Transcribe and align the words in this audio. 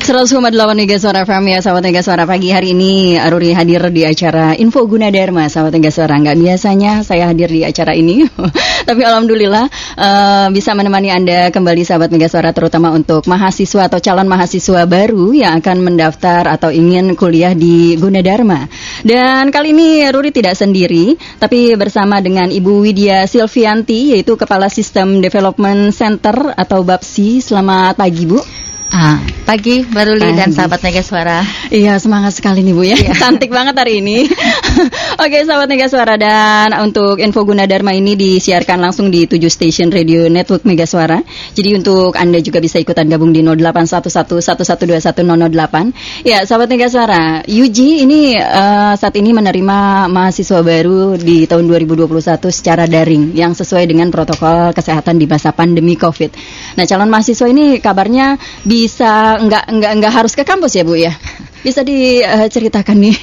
100,8 0.00 0.48
Mega 0.72 0.96
Suara 0.96 1.28
FM 1.28 1.44
ya 1.52 1.60
sahabat 1.60 1.84
Mega 1.84 2.00
Suara 2.00 2.24
pagi 2.24 2.48
hari 2.48 2.72
ini. 2.72 3.20
Aruri 3.20 3.52
hadir 3.52 3.84
di 3.92 4.08
acara 4.08 4.56
Info 4.56 4.88
Guna 4.88 5.12
Dharma 5.12 5.44
sahabat 5.44 5.76
Mega 5.76 5.92
Suara. 5.92 6.16
Nggak 6.16 6.40
biasanya 6.40 7.04
saya 7.04 7.28
hadir 7.28 7.52
di 7.52 7.68
acara 7.68 7.92
ini. 7.92 8.24
Tapi 8.88 9.02
alhamdulillah 9.04 9.68
uh, 10.00 10.48
bisa 10.56 10.72
menemani 10.72 11.12
anda 11.12 11.52
kembali 11.52 11.84
sahabat 11.84 12.08
Mega 12.16 12.32
Suara 12.32 12.56
terutama 12.56 12.96
untuk 12.96 13.28
mahasiswa 13.28 13.92
atau 13.92 14.00
calon 14.00 14.24
mahasiswa 14.24 14.88
baru 14.88 15.36
yang 15.36 15.60
akan 15.60 15.92
mendaftar 15.92 16.48
atau 16.48 16.72
ingin 16.72 17.12
kuliah 17.12 17.52
di 17.52 18.00
Guna 18.00 18.24
Dharma. 18.24 18.72
Dan 19.04 19.52
kali 19.52 19.76
ini 19.76 20.08
Aruri 20.08 20.32
tidak 20.32 20.56
sendiri 20.56 21.12
tapi 21.36 21.76
bersama 21.76 22.24
dengan 22.24 22.48
Ibu 22.48 22.88
Widya 22.88 23.28
Silvianti 23.28 24.16
yaitu 24.16 24.40
Kepala 24.40 24.72
Sistem 24.72 25.20
Development 25.20 25.92
Center 25.92 26.56
atau 26.56 26.88
BAPSI 26.88 27.44
selamat 27.44 28.00
pagi 28.00 28.24
Bu 28.24 28.69
Ah, 28.90 29.22
pagi 29.46 29.86
Mbak 29.86 30.02
Ruli 30.02 30.34
dan 30.34 30.50
sahabat 30.50 30.82
Mega 30.82 30.98
Suara. 30.98 31.46
Iya, 31.70 31.94
semangat 32.02 32.34
sekali 32.34 32.66
nih 32.66 32.74
Bu 32.74 32.82
ya. 32.82 32.98
Iya. 32.98 33.14
Cantik 33.22 33.54
banget 33.54 33.78
hari 33.78 34.02
ini. 34.02 34.26
Oke, 35.22 35.46
sahabat 35.46 35.70
Mega 35.70 35.86
Suara 35.86 36.18
dan 36.18 36.74
untuk 36.74 37.22
info 37.22 37.46
guna 37.46 37.70
Dharma 37.70 37.94
ini 37.94 38.18
disiarkan 38.18 38.82
langsung 38.82 39.14
di 39.14 39.30
7 39.30 39.38
station 39.46 39.94
radio 39.94 40.26
network 40.26 40.66
Mega 40.66 40.90
Suara. 40.90 41.22
Jadi 41.54 41.78
untuk 41.78 42.18
Anda 42.18 42.42
juga 42.42 42.58
bisa 42.58 42.82
ikutan 42.82 43.06
gabung 43.06 43.30
di 43.30 43.46
0811112108. 43.46 46.26
Ya, 46.26 46.42
sahabat 46.42 46.74
Mega 46.74 46.90
Suara, 46.90 47.46
Yuji 47.46 48.02
ini 48.02 48.42
uh, 48.42 48.98
saat 48.98 49.14
ini 49.14 49.30
menerima 49.30 50.10
mahasiswa 50.10 50.66
baru 50.66 51.14
di 51.14 51.46
tahun 51.46 51.70
2021 51.70 52.10
secara 52.50 52.90
daring 52.90 53.38
yang 53.38 53.54
sesuai 53.54 53.86
dengan 53.86 54.10
protokol 54.10 54.74
kesehatan 54.74 55.14
di 55.14 55.30
masa 55.30 55.54
pandemi 55.54 55.94
Covid. 55.94 56.34
Nah, 56.74 56.82
calon 56.90 57.06
mahasiswa 57.06 57.46
ini 57.46 57.78
kabarnya 57.78 58.34
di 58.66 58.79
bisa 58.80 59.36
nggak 59.36 59.64
nggak 59.76 59.92
nggak 60.00 60.12
harus 60.12 60.32
ke 60.32 60.40
kampus 60.40 60.72
ya 60.72 60.82
bu 60.88 60.96
ya 60.96 61.12
bisa 61.60 61.84
diceritakan 61.84 62.96
nih 62.96 63.16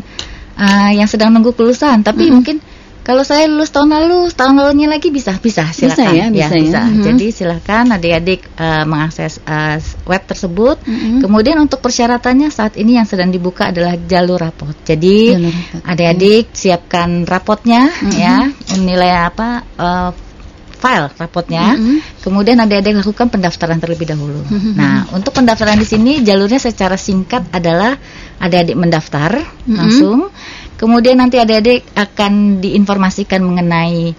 uh, 0.57 0.91
yang 0.93 1.09
sedang 1.09 1.33
nunggu 1.33 1.57
kelulusan 1.57 2.05
tapi 2.05 2.25
mm 2.25 2.27
-hmm. 2.29 2.35
mungkin 2.35 2.57
kalau 3.09 3.25
saya 3.25 3.49
lulus 3.49 3.73
tahun 3.73 3.89
lalu, 3.89 4.29
tahun 4.37 4.53
lalunya 4.61 4.85
lagi 4.85 5.09
bisa, 5.09 5.33
bisa 5.41 5.65
silakan. 5.73 6.13
Bisa 6.13 6.13
ya, 6.13 6.25
bisa. 6.29 6.53
Ya, 6.53 6.61
bisa. 6.61 6.81
Mm 6.85 6.93
-hmm. 6.93 7.05
Jadi 7.09 7.25
silakan 7.33 7.85
adik-adik 7.97 8.41
uh, 8.53 8.85
mengakses 8.85 9.41
uh, 9.49 9.81
web 10.05 10.21
tersebut. 10.29 10.77
Mm 10.85 10.93
-hmm. 10.93 11.17
Kemudian 11.25 11.57
untuk 11.57 11.81
persyaratannya 11.81 12.53
saat 12.53 12.77
ini 12.77 13.01
yang 13.01 13.09
sedang 13.09 13.33
dibuka 13.33 13.73
adalah 13.73 13.97
jalur 13.97 14.37
rapot. 14.37 14.77
Jadi 14.85 15.33
adik-adik 15.89 16.53
siapkan 16.53 17.25
rapotnya, 17.25 17.89
mm 17.89 17.97
-hmm. 17.97 18.21
ya, 18.21 18.35
nilai 18.77 19.11
apa. 19.25 19.47
Uh, 19.73 20.13
file 20.79 21.11
rapotnya, 21.19 21.75
mm 21.75 21.81
-hmm. 21.81 21.97
kemudian 22.23 22.55
adik-adik 22.63 23.03
lakukan 23.03 23.27
pendaftaran 23.27 23.83
terlebih 23.83 24.07
dahulu. 24.07 24.47
Mm 24.47 24.47
-hmm. 24.47 24.73
Nah, 24.79 25.11
untuk 25.11 25.35
pendaftaran 25.35 25.75
di 25.75 25.83
sini 25.83 26.23
jalurnya 26.23 26.55
secara 26.55 26.95
singkat 26.95 27.51
adalah 27.51 27.99
adik-adik 28.39 28.79
mendaftar 28.79 29.43
mm 29.43 29.43
-hmm. 29.43 29.75
langsung, 29.75 30.31
Kemudian 30.79 31.19
nanti 31.19 31.35
adik-adik 31.35 31.91
akan 31.91 32.63
diinformasikan 32.63 33.43
mengenai 33.43 34.15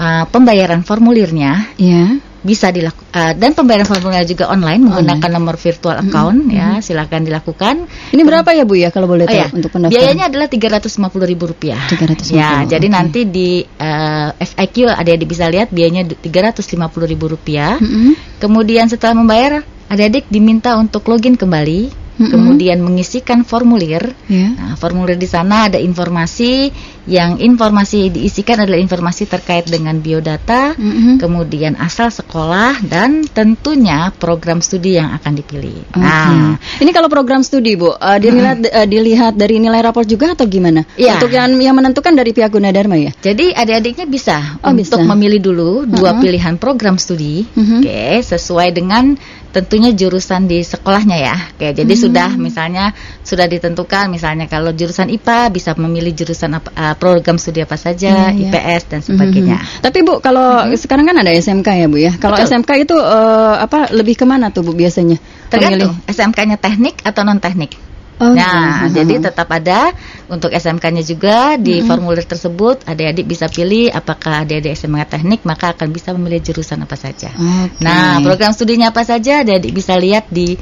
uh, 0.00 0.24
pembayaran 0.32 0.80
formulirnya. 0.80 1.76
Ya. 1.76 2.16
Bisa 2.40 2.72
dilakukan 2.72 3.04
uh, 3.12 3.36
dan 3.36 3.52
pembayaran 3.52 3.84
formulirnya 3.84 4.24
juga 4.24 4.48
online 4.48 4.80
menggunakan 4.80 5.28
online. 5.28 5.36
nomor 5.36 5.60
virtual 5.60 6.00
account 6.00 6.40
mm 6.40 6.48
-hmm. 6.48 6.56
ya, 6.56 6.68
silakan 6.80 7.20
dilakukan. 7.28 7.84
Ini 8.16 8.22
berapa 8.24 8.48
ya 8.56 8.64
Bu 8.64 8.80
ya 8.80 8.88
kalau 8.88 9.12
boleh 9.12 9.28
tahu 9.28 9.36
oh, 9.36 9.44
ya. 9.44 9.46
untuk 9.52 9.68
pendaftaran? 9.68 10.00
Biayanya 10.00 10.24
adalah 10.32 10.48
tiga 10.48 10.72
ratus 10.72 10.96
lima 10.96 11.12
puluh 11.12 11.28
ribu 11.28 11.52
rupiah. 11.52 11.84
Ya, 12.32 12.64
jadi 12.64 12.88
okay. 12.88 12.96
nanti 12.96 13.20
di 13.28 13.60
uh, 13.60 14.32
FIQ 14.40 14.88
adik-adik 14.88 15.28
bisa 15.28 15.52
lihat 15.52 15.68
biayanya 15.68 16.08
tiga 16.16 16.48
ratus 16.48 16.64
lima 16.72 16.88
puluh 16.88 17.04
ribu 17.04 17.28
rupiah. 17.28 17.76
Mm 17.76 17.84
-hmm. 17.92 18.12
Kemudian 18.40 18.88
setelah 18.88 19.20
membayar, 19.20 19.60
adik-adik 19.92 20.24
diminta 20.32 20.80
untuk 20.80 21.04
login 21.12 21.36
kembali 21.36 21.92
hmm 22.20 22.28
kemudian 22.30 22.84
mengisikan 22.84 23.48
formulir. 23.48 24.12
Yeah. 24.28 24.52
Nah, 24.52 24.74
formulir 24.76 25.16
di 25.16 25.24
sana 25.24 25.72
ada 25.72 25.80
informasi 25.80 26.68
yang 27.10 27.42
informasi 27.42 28.14
diisikan 28.14 28.62
adalah 28.62 28.78
informasi 28.78 29.26
terkait 29.26 29.66
dengan 29.66 29.98
biodata, 29.98 30.78
mm-hmm. 30.78 31.18
kemudian 31.18 31.74
asal 31.74 32.06
sekolah 32.06 32.78
dan 32.86 33.26
tentunya 33.26 34.14
program 34.14 34.62
studi 34.62 34.94
yang 34.94 35.10
akan 35.18 35.34
dipilih. 35.34 35.90
Okay. 35.90 35.98
Nah, 35.98 36.54
ini 36.78 36.90
kalau 36.94 37.10
program 37.10 37.42
studi 37.42 37.74
Bu, 37.74 37.90
uh, 37.90 38.18
dilihat 38.22 38.62
uh, 38.62 38.86
dilihat 38.86 39.34
dari 39.34 39.58
nilai 39.58 39.82
rapor 39.82 40.06
juga 40.06 40.38
atau 40.38 40.46
gimana? 40.46 40.86
Ya. 40.94 41.18
Untuk 41.18 41.34
yang 41.34 41.50
yang 41.58 41.74
menentukan 41.74 42.14
dari 42.14 42.30
pihak 42.30 42.54
Gunadarma 42.54 42.94
ya. 42.94 43.10
Jadi 43.18 43.50
adik-adiknya 43.50 44.06
bisa 44.06 44.62
oh, 44.62 44.70
untuk 44.70 45.02
bisa. 45.02 45.10
memilih 45.10 45.42
dulu 45.42 45.70
dua 45.90 46.14
uh-huh. 46.14 46.22
pilihan 46.22 46.54
program 46.62 46.94
studi, 46.94 47.42
uh-huh. 47.42 47.82
oke, 47.82 47.90
okay, 47.90 48.22
sesuai 48.22 48.70
dengan 48.70 49.18
tentunya 49.50 49.90
jurusan 49.90 50.46
di 50.46 50.62
sekolahnya 50.62 51.18
ya. 51.18 51.36
Oke, 51.54 51.74
jadi 51.74 51.94
hmm. 51.94 52.02
sudah 52.06 52.30
misalnya 52.38 52.94
sudah 53.26 53.50
ditentukan 53.50 54.06
misalnya 54.06 54.46
kalau 54.46 54.70
jurusan 54.70 55.10
IPA 55.10 55.50
bisa 55.50 55.70
memilih 55.74 56.14
jurusan 56.14 56.54
apa, 56.56 56.70
uh, 56.74 56.94
program 57.00 57.40
studi 57.40 57.64
apa 57.64 57.80
saja, 57.80 58.28
IPS 58.28 58.82
dan 58.92 59.00
sebagainya. 59.00 59.56
Hmm. 59.56 59.80
Tapi 59.80 59.98
Bu, 60.04 60.20
kalau 60.20 60.68
hmm. 60.68 60.76
sekarang 60.76 61.08
kan 61.08 61.16
ada 61.16 61.32
SMK 61.32 61.68
ya 61.72 61.86
Bu 61.88 61.96
ya. 61.96 62.12
Kalau 62.20 62.36
SMK 62.36 62.70
itu 62.84 62.94
uh, 62.94 63.56
apa 63.56 63.88
lebih 63.96 64.20
ke 64.20 64.28
mana 64.28 64.52
tuh 64.52 64.60
Bu 64.60 64.76
biasanya? 64.76 65.16
Tergantung 65.48 65.96
SMK-nya 66.04 66.60
teknik 66.60 67.00
atau 67.00 67.24
non 67.24 67.40
teknik. 67.40 67.90
Oh, 68.20 68.36
nah, 68.36 68.84
uh-huh. 68.84 68.92
jadi 68.92 69.32
tetap 69.32 69.48
ada 69.48 69.96
untuk 70.28 70.52
SMK-nya 70.52 71.00
juga 71.00 71.56
di 71.56 71.80
uh-huh. 71.80 71.88
formulir 71.88 72.28
tersebut 72.28 72.84
adik-adik 72.84 73.24
bisa 73.24 73.48
pilih 73.48 73.88
apakah 73.88 74.44
adik-adik 74.44 74.76
SMK 74.76 75.16
teknik 75.16 75.40
maka 75.48 75.72
akan 75.72 75.88
bisa 75.88 76.12
memilih 76.12 76.44
jurusan 76.44 76.84
apa 76.84 77.00
saja. 77.00 77.32
Okay. 77.32 77.80
Nah, 77.80 78.20
program 78.20 78.52
studinya 78.52 78.92
apa 78.92 79.08
saja 79.08 79.40
adik-adik 79.40 79.72
bisa 79.72 79.96
lihat 79.96 80.28
di 80.28 80.52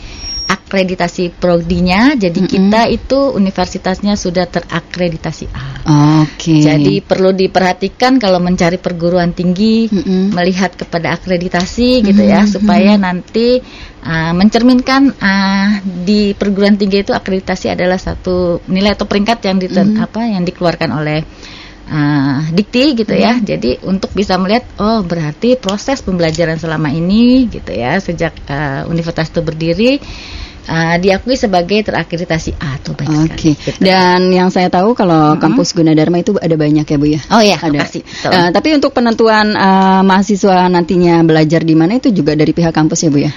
akreditasi 0.49 1.35
prodinya. 1.35 2.15
Jadi 2.15 2.41
mm 2.41 2.47
-hmm. 2.47 2.55
kita 2.55 2.83
itu 2.95 3.19
universitasnya 3.35 4.15
sudah 4.15 4.47
terakreditasi 4.47 5.51
A. 5.51 5.68
Oke. 5.87 6.59
Okay. 6.59 6.61
Jadi 6.65 6.95
perlu 7.01 7.31
diperhatikan 7.31 8.19
kalau 8.19 8.43
mencari 8.43 8.77
perguruan 8.81 9.31
tinggi 9.31 9.87
mm 9.87 10.03
-hmm. 10.03 10.23
melihat 10.35 10.75
kepada 10.75 11.15
akreditasi 11.15 12.03
gitu 12.03 12.23
mm 12.23 12.29
-hmm. 12.29 12.43
ya 12.43 12.51
supaya 12.51 12.93
nanti 12.99 13.63
uh, 14.03 14.33
mencerminkan 14.35 15.15
uh, 15.15 15.69
di 15.85 16.35
perguruan 16.35 16.75
tinggi 16.75 17.07
itu 17.07 17.13
akreditasi 17.15 17.73
adalah 17.73 17.97
satu 17.97 18.65
nilai 18.69 18.99
atau 18.99 19.07
peringkat 19.07 19.39
yang 19.47 19.59
diten, 19.63 19.87
mm 19.93 19.95
-hmm. 19.97 20.07
apa 20.07 20.21
yang 20.27 20.43
dikeluarkan 20.45 20.91
oleh 20.93 21.21
uh, 21.89 22.39
dikti 22.53 22.95
gitu 22.95 23.15
ya. 23.17 23.37
Hmm. 23.37 23.45
Jadi 23.45 23.81
untuk 23.85 24.13
bisa 24.13 24.37
melihat 24.37 24.69
oh 24.79 25.03
berarti 25.03 25.57
proses 25.57 26.05
pembelajaran 26.05 26.61
selama 26.61 26.93
ini 26.93 27.49
gitu 27.49 27.73
ya 27.73 27.99
sejak 27.99 28.37
uh, 28.49 28.85
universitas 28.89 29.33
itu 29.33 29.41
berdiri 29.41 29.93
uh, 30.69 30.97
diakui 31.01 31.35
sebagai 31.35 31.81
terakreditasi 31.89 32.55
A 32.61 32.77
tuh 32.79 32.93
Oke. 32.95 33.09
Okay. 33.33 33.53
Gitu. 33.57 33.81
Dan 33.81 34.29
yang 34.31 34.53
saya 34.53 34.69
tahu 34.69 34.93
kalau 34.93 35.35
hmm. 35.35 35.41
kampus 35.41 35.73
Gunadarma 35.73 36.21
itu 36.21 36.37
ada 36.37 36.55
banyak 36.55 36.85
ya 36.85 36.97
Bu 37.01 37.07
ya. 37.09 37.21
Oh 37.33 37.43
iya, 37.43 37.57
ada. 37.57 37.89
Uh, 37.89 38.49
tapi 38.53 38.77
untuk 38.77 38.93
penentuan 38.93 39.57
uh, 39.57 40.05
mahasiswa 40.05 40.69
nantinya 40.69 41.25
belajar 41.25 41.65
di 41.65 41.75
mana 41.75 41.97
itu 41.97 42.13
juga 42.13 42.37
dari 42.37 42.53
pihak 42.53 42.71
kampus 42.71 43.09
ya 43.09 43.11
Bu 43.11 43.19
ya. 43.25 43.33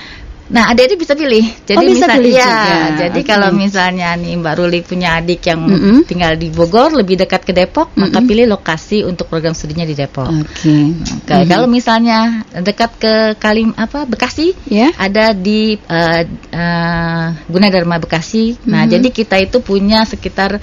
Nah, 0.52 0.68
adik-adik 0.68 1.00
bisa 1.00 1.16
pilih. 1.16 1.48
Jadi 1.64 1.80
oh, 1.80 1.88
bisa 1.88 2.06
pilih 2.12 2.36
ya, 2.36 2.44
juga. 2.44 2.78
jadi 3.08 3.22
okay. 3.24 3.30
kalau 3.32 3.50
misalnya 3.56 4.20
nih 4.20 4.36
Mbak 4.36 4.56
Ruli 4.60 4.80
punya 4.84 5.16
adik 5.16 5.48
yang 5.48 5.64
mm 5.64 5.80
-hmm. 5.80 5.98
tinggal 6.04 6.36
di 6.36 6.52
Bogor, 6.52 6.92
lebih 6.92 7.16
dekat 7.16 7.48
ke 7.48 7.56
Depok, 7.56 7.90
mm 7.90 7.96
-hmm. 7.96 8.02
maka 8.12 8.20
pilih 8.20 8.46
lokasi 8.52 9.08
untuk 9.08 9.32
program 9.32 9.56
studinya 9.56 9.88
di 9.88 9.96
Depok. 9.96 10.28
Oke. 10.28 10.44
Okay. 10.44 10.84
Okay. 11.24 11.40
Mm 11.40 11.42
-hmm. 11.48 11.50
Kalau 11.56 11.68
misalnya 11.72 12.20
dekat 12.52 12.92
ke 13.00 13.14
Kalim 13.40 13.72
apa 13.80 14.04
Bekasi, 14.04 14.52
yeah. 14.68 14.92
ada 15.00 15.32
di 15.32 15.80
uh, 15.80 16.22
uh, 16.52 17.26
Gunadarma 17.48 18.04
Bekasi. 18.04 18.52
Mm 18.52 18.60
-hmm. 18.60 18.72
Nah, 18.76 18.84
jadi 18.92 19.08
kita 19.08 19.40
itu 19.40 19.64
punya 19.64 20.04
sekitar 20.04 20.60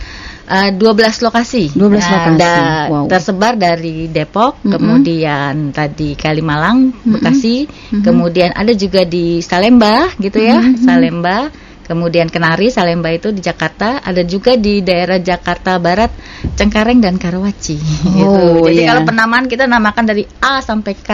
uh, 0.49 0.71
12 0.73 1.25
lokasi. 1.29 1.71
12 1.77 1.79
nah, 1.79 1.93
lokasi. 1.93 2.91
wow. 2.91 3.05
Tersebar 3.07 3.55
dari 3.61 4.09
Depok, 4.09 4.59
mm 4.59 4.61
-hmm. 4.65 4.73
kemudian 4.73 5.55
tadi 5.71 6.17
Kalimalang, 6.17 6.91
Bekasi, 7.05 7.69
mm 7.69 7.71
-hmm. 7.71 8.03
kemudian 8.03 8.51
ada 8.57 8.73
juga 8.73 9.05
di 9.05 9.45
Salemba 9.45 10.09
gitu 10.17 10.41
ya, 10.41 10.59
mm 10.59 10.69
-hmm. 10.75 10.83
Salemba. 10.83 11.39
Kemudian 11.89 12.29
Kenari, 12.29 12.69
Salemba 12.69 13.09
itu 13.09 13.33
di 13.33 13.41
Jakarta, 13.41 14.05
ada 14.05 14.21
juga 14.21 14.61
di 14.61 14.85
daerah 14.85 15.17
Jakarta 15.25 15.81
Barat, 15.81 16.13
Cengkareng 16.53 17.01
dan 17.01 17.17
Karawaci. 17.17 17.81
Oh, 18.21 18.61
gitu. 18.61 18.69
Jadi 18.69 18.85
yeah. 18.85 18.89
kalau 18.93 19.03
penamaan 19.09 19.49
kita 19.49 19.65
namakan 19.65 20.05
dari 20.05 20.29
A 20.45 20.61
sampai 20.61 20.93
K. 21.01 21.11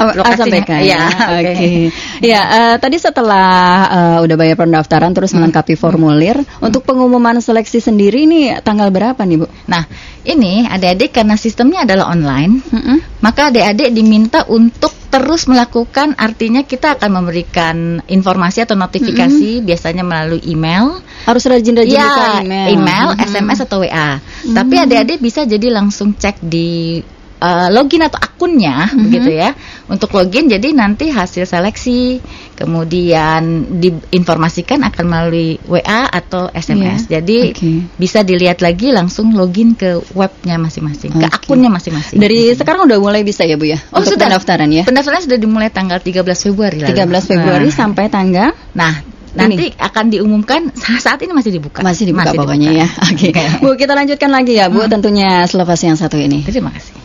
Oh, 0.00 0.10
lokasinya. 0.10 0.78
ya. 0.80 0.82
ya 0.82 1.02
Oke. 1.38 1.52
Okay. 1.54 1.76
Ya, 2.24 2.40
uh, 2.42 2.76
tadi 2.82 2.96
setelah 2.98 3.48
uh, 3.86 4.18
udah 4.26 4.36
bayar 4.38 4.56
pendaftaran 4.58 5.14
terus 5.14 5.30
hmm. 5.32 5.42
melengkapi 5.42 5.74
formulir, 5.78 6.40
hmm. 6.40 6.66
untuk 6.66 6.82
pengumuman 6.82 7.38
seleksi 7.38 7.78
sendiri 7.78 8.26
ini 8.26 8.54
tanggal 8.62 8.90
berapa 8.90 9.20
nih, 9.22 9.36
Bu? 9.38 9.46
Nah, 9.70 9.86
ini 10.24 10.64
adik-adik 10.66 11.14
karena 11.14 11.36
sistemnya 11.36 11.84
adalah 11.84 12.10
online, 12.10 12.64
hmm. 12.64 13.22
maka 13.22 13.52
adik-adik 13.52 13.92
diminta 13.92 14.48
untuk 14.48 15.04
terus 15.14 15.46
melakukan 15.46 16.18
artinya 16.18 16.66
kita 16.66 16.98
akan 16.98 17.10
memberikan 17.22 18.02
informasi 18.10 18.66
atau 18.66 18.74
notifikasi 18.74 19.62
hmm. 19.62 19.66
biasanya 19.68 20.02
melalui 20.02 20.42
email. 20.42 20.98
Harus 21.22 21.46
rajin-rajin 21.46 21.94
ya, 21.94 22.42
email. 22.42 22.66
Email, 22.74 23.08
hmm. 23.14 23.22
SMS 23.22 23.58
atau 23.62 23.86
WA. 23.86 24.18
Hmm. 24.18 24.54
Tapi 24.58 24.74
adik-adik 24.74 25.22
bisa 25.22 25.46
jadi 25.46 25.70
langsung 25.70 26.18
cek 26.18 26.42
di 26.42 26.98
uh, 27.40 27.68
login 27.70 28.04
atau 28.04 28.18
akunnya 28.20 28.86
mm-hmm. 28.86 29.02
begitu 29.08 29.30
ya 29.34 29.50
untuk 29.90 30.10
login 30.14 30.46
jadi 30.46 30.68
nanti 30.74 31.10
hasil 31.10 31.46
seleksi 31.48 32.20
kemudian 32.54 33.74
diinformasikan 33.80 34.82
akan 34.86 35.04
melalui 35.06 35.58
WA 35.66 36.06
atau 36.10 36.50
SMS 36.54 37.08
yeah. 37.08 37.20
jadi 37.20 37.38
okay. 37.54 37.78
bisa 37.98 38.22
dilihat 38.22 38.62
lagi 38.62 38.94
langsung 38.94 39.34
login 39.34 39.74
ke 39.74 39.98
webnya 40.14 40.60
masing-masing 40.60 41.14
okay. 41.14 41.26
ke 41.26 41.28
akunnya 41.30 41.70
masing-masing 41.70 42.18
dari 42.20 42.52
sekarang 42.54 42.86
udah 42.86 42.98
mulai 43.00 43.26
bisa 43.26 43.42
ya 43.42 43.58
Bu 43.58 43.66
ya 43.66 43.78
oh 43.90 44.02
untuk 44.02 44.14
sudah 44.16 44.30
pendaftaran 44.30 44.70
ya 44.70 44.82
pendaftaran 44.86 45.20
sudah 45.24 45.38
dimulai 45.38 45.70
tanggal 45.70 45.98
13 45.98 46.22
Februari 46.22 46.78
lalu. 46.82 46.94
13 46.94 47.30
Februari 47.30 47.68
nah. 47.70 47.74
sampai 47.74 48.04
tanggal 48.10 48.50
nah 48.74 49.14
nanti 49.34 49.74
ini. 49.74 49.78
akan 49.82 50.04
diumumkan 50.14 50.70
saat 51.04 51.18
ini 51.26 51.34
masih 51.34 51.58
dibuka. 51.58 51.82
Masih 51.82 52.06
dibuka 52.06 52.30
masih 52.30 52.38
pokoknya 52.38 52.70
dibuka. 52.70 52.86
ya. 52.86 53.10
Oke. 53.10 53.28
Okay. 53.34 53.48
Bu, 53.58 53.74
kita 53.74 53.92
lanjutkan 53.98 54.30
lagi 54.30 54.52
ya, 54.54 54.70
Bu, 54.70 54.86
hmm. 54.86 54.90
tentunya 54.94 55.42
selepas 55.50 55.78
yang 55.82 55.98
satu 55.98 56.16
ini. 56.16 56.46
Terima 56.46 56.70
kasih. 56.70 57.03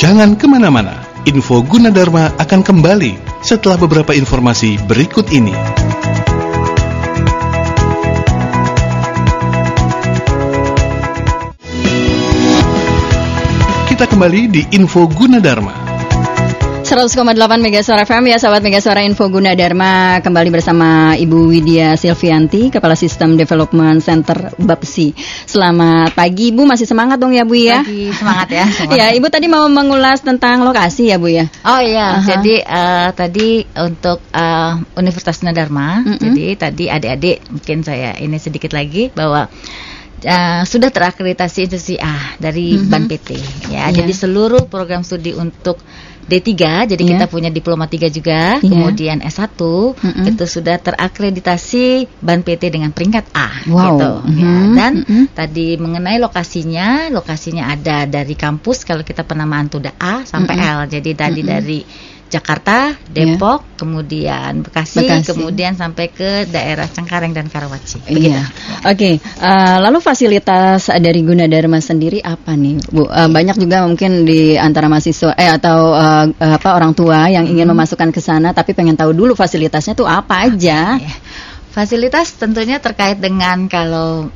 Jangan 0.00 0.32
ke 0.32 0.48
mana-mana, 0.48 0.96
info 1.28 1.60
Gunadarma 1.60 2.32
akan 2.40 2.64
kembali 2.64 3.20
setelah 3.44 3.76
beberapa 3.76 4.16
informasi 4.16 4.80
berikut 4.88 5.28
ini. 5.28 5.52
Kita 13.92 14.08
kembali 14.08 14.40
di 14.48 14.64
info 14.72 15.04
Gunadarma. 15.04 15.79
100,8 16.90 17.22
Mega 17.62 17.86
Suara 17.86 18.02
FM 18.02 18.34
ya 18.34 18.42
sahabat 18.42 18.66
Mega 18.66 18.82
Suara 18.82 19.06
Info 19.06 19.22
Guna 19.30 19.54
Dharma 19.54 20.18
kembali 20.26 20.50
bersama 20.50 21.14
Ibu 21.14 21.46
Widya 21.46 21.94
Silvianti 21.94 22.66
Kepala 22.66 22.98
Sistem 22.98 23.38
Development 23.38 24.02
Center 24.02 24.50
Bapsi. 24.58 25.14
Selamat 25.46 26.10
pagi 26.18 26.50
Ibu 26.50 26.66
masih 26.66 26.90
semangat 26.90 27.22
dong 27.22 27.30
ya 27.30 27.46
Bu 27.46 27.54
ya. 27.54 27.86
Pagi 27.86 28.10
semangat 28.10 28.48
ya. 28.50 28.66
Semangat. 28.74 28.98
ya 28.98 29.06
Ibu 29.14 29.26
tadi 29.30 29.46
mau 29.46 29.70
mengulas 29.70 30.18
tentang 30.26 30.66
lokasi 30.66 31.14
ya 31.14 31.22
Bu 31.22 31.30
ya. 31.30 31.46
Oh 31.62 31.78
iya 31.78 32.10
uh 32.10 32.14
-huh. 32.18 32.26
jadi 32.26 32.54
uh, 32.66 33.08
tadi 33.14 33.62
untuk 33.70 34.18
uh, 34.34 34.74
Universitas 34.98 35.46
Guna 35.46 35.54
Dharma 35.54 36.02
mm 36.02 36.10
-hmm. 36.10 36.18
jadi 36.26 36.44
tadi 36.58 36.84
adik-adik 36.90 37.54
mungkin 37.54 37.86
saya 37.86 38.18
ini 38.18 38.34
sedikit 38.42 38.74
lagi 38.74 39.14
bahwa 39.14 39.46
Uh, 40.20 40.68
sudah 40.68 40.92
terakreditasi 40.92 41.64
institusi 41.64 41.96
A 41.96 42.36
dari 42.36 42.76
mm 42.76 42.84
-hmm. 42.84 42.90
BAN 42.92 43.04
PT 43.08 43.28
ya. 43.72 43.88
Yeah. 43.88 44.04
Jadi 44.04 44.12
seluruh 44.12 44.68
program 44.68 45.00
studi 45.00 45.32
untuk 45.32 45.80
D3 46.26 46.52
jadi 46.90 47.02
yeah. 47.02 47.10
kita 47.16 47.24
punya 47.26 47.50
diploma 47.50 47.88
3 47.90 48.10
juga, 48.12 48.58
yeah. 48.58 48.62
kemudian 48.62 49.18
S1 49.24 49.56
mm 49.56 49.94
-hmm. 49.96 50.24
itu 50.30 50.44
sudah 50.46 50.76
terakreditasi 50.78 52.06
BAN 52.20 52.46
PT 52.46 52.70
dengan 52.70 52.92
peringkat 52.94 53.32
A 53.34 53.66
wow. 53.66 53.76
gitu 53.76 54.12
mm 54.12 54.30
-hmm. 54.30 54.38
ya. 54.38 54.54
Dan 54.76 54.92
mm 55.00 55.04
-hmm. 55.06 55.24
tadi 55.32 55.68
mengenai 55.80 56.18
lokasinya, 56.22 57.10
lokasinya 57.10 57.72
ada 57.72 58.04
dari 58.06 58.34
kampus 58.38 58.84
kalau 58.84 59.02
kita 59.02 59.24
penamaan 59.26 59.72
tuh 59.72 59.82
A 59.98 60.22
sampai 60.28 60.54
mm 60.56 60.62
-hmm. 60.62 60.76
L. 60.76 60.80
Jadi 60.92 61.10
tadi 61.16 61.40
mm 61.40 61.46
-hmm. 61.46 61.54
dari 61.56 61.80
Jakarta, 62.30 62.94
Depok, 63.10 63.66
yeah. 63.66 63.74
kemudian 63.74 64.52
Bekasi, 64.62 65.02
Bekasi, 65.02 65.34
kemudian 65.34 65.74
sampai 65.74 66.14
ke 66.14 66.46
daerah 66.46 66.86
Cengkareng 66.86 67.34
dan 67.34 67.50
Karawaci. 67.50 68.06
Iya. 68.06 68.46
Oke. 68.86 68.94
Okay. 68.94 69.14
Uh, 69.42 69.50
eh, 69.50 69.76
lalu 69.82 69.98
fasilitas 69.98 70.86
dari 70.94 71.26
Gunadarma 71.26 71.82
sendiri 71.82 72.22
apa 72.22 72.54
nih, 72.54 72.78
Bu? 72.86 73.10
Uh, 73.10 73.26
banyak 73.26 73.58
juga 73.58 73.82
mungkin 73.82 74.22
di 74.22 74.54
antara 74.54 74.86
mahasiswa 74.86 75.34
eh 75.34 75.50
atau 75.50 75.90
uh, 75.90 76.30
apa 76.38 76.78
orang 76.78 76.94
tua 76.94 77.26
yang 77.26 77.50
ingin 77.50 77.66
hmm. 77.66 77.74
memasukkan 77.74 78.14
ke 78.14 78.22
sana 78.22 78.54
tapi 78.54 78.78
pengen 78.78 78.94
tahu 78.94 79.10
dulu 79.10 79.34
fasilitasnya 79.34 79.98
tuh 79.98 80.06
apa 80.06 80.46
aja. 80.46 81.02
Okay. 81.02 81.18
Fasilitas 81.74 82.38
tentunya 82.38 82.78
terkait 82.78 83.18
dengan 83.18 83.66
kalau 83.66 84.30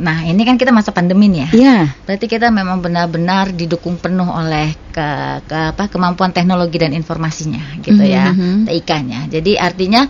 Nah, 0.00 0.24
ini 0.24 0.42
kan 0.48 0.56
kita 0.56 0.72
masa 0.72 0.90
pandemi 0.96 1.28
nih 1.28 1.40
ya. 1.44 1.48
Iya. 1.52 1.78
Berarti 2.08 2.26
kita 2.26 2.48
memang 2.48 2.80
benar-benar 2.80 3.52
didukung 3.52 4.00
penuh 4.00 4.26
oleh 4.26 4.72
ke, 4.90 5.08
ke 5.44 5.58
apa 5.76 5.92
kemampuan 5.92 6.32
teknologi 6.32 6.80
dan 6.80 6.96
informasinya 6.96 7.60
gitu 7.84 8.00
mm 8.00 8.08
-hmm. 8.08 8.16
ya, 8.16 8.26
mhm. 8.32 8.58
TIK-nya. 8.66 9.20
Jadi 9.28 9.60
artinya 9.60 10.08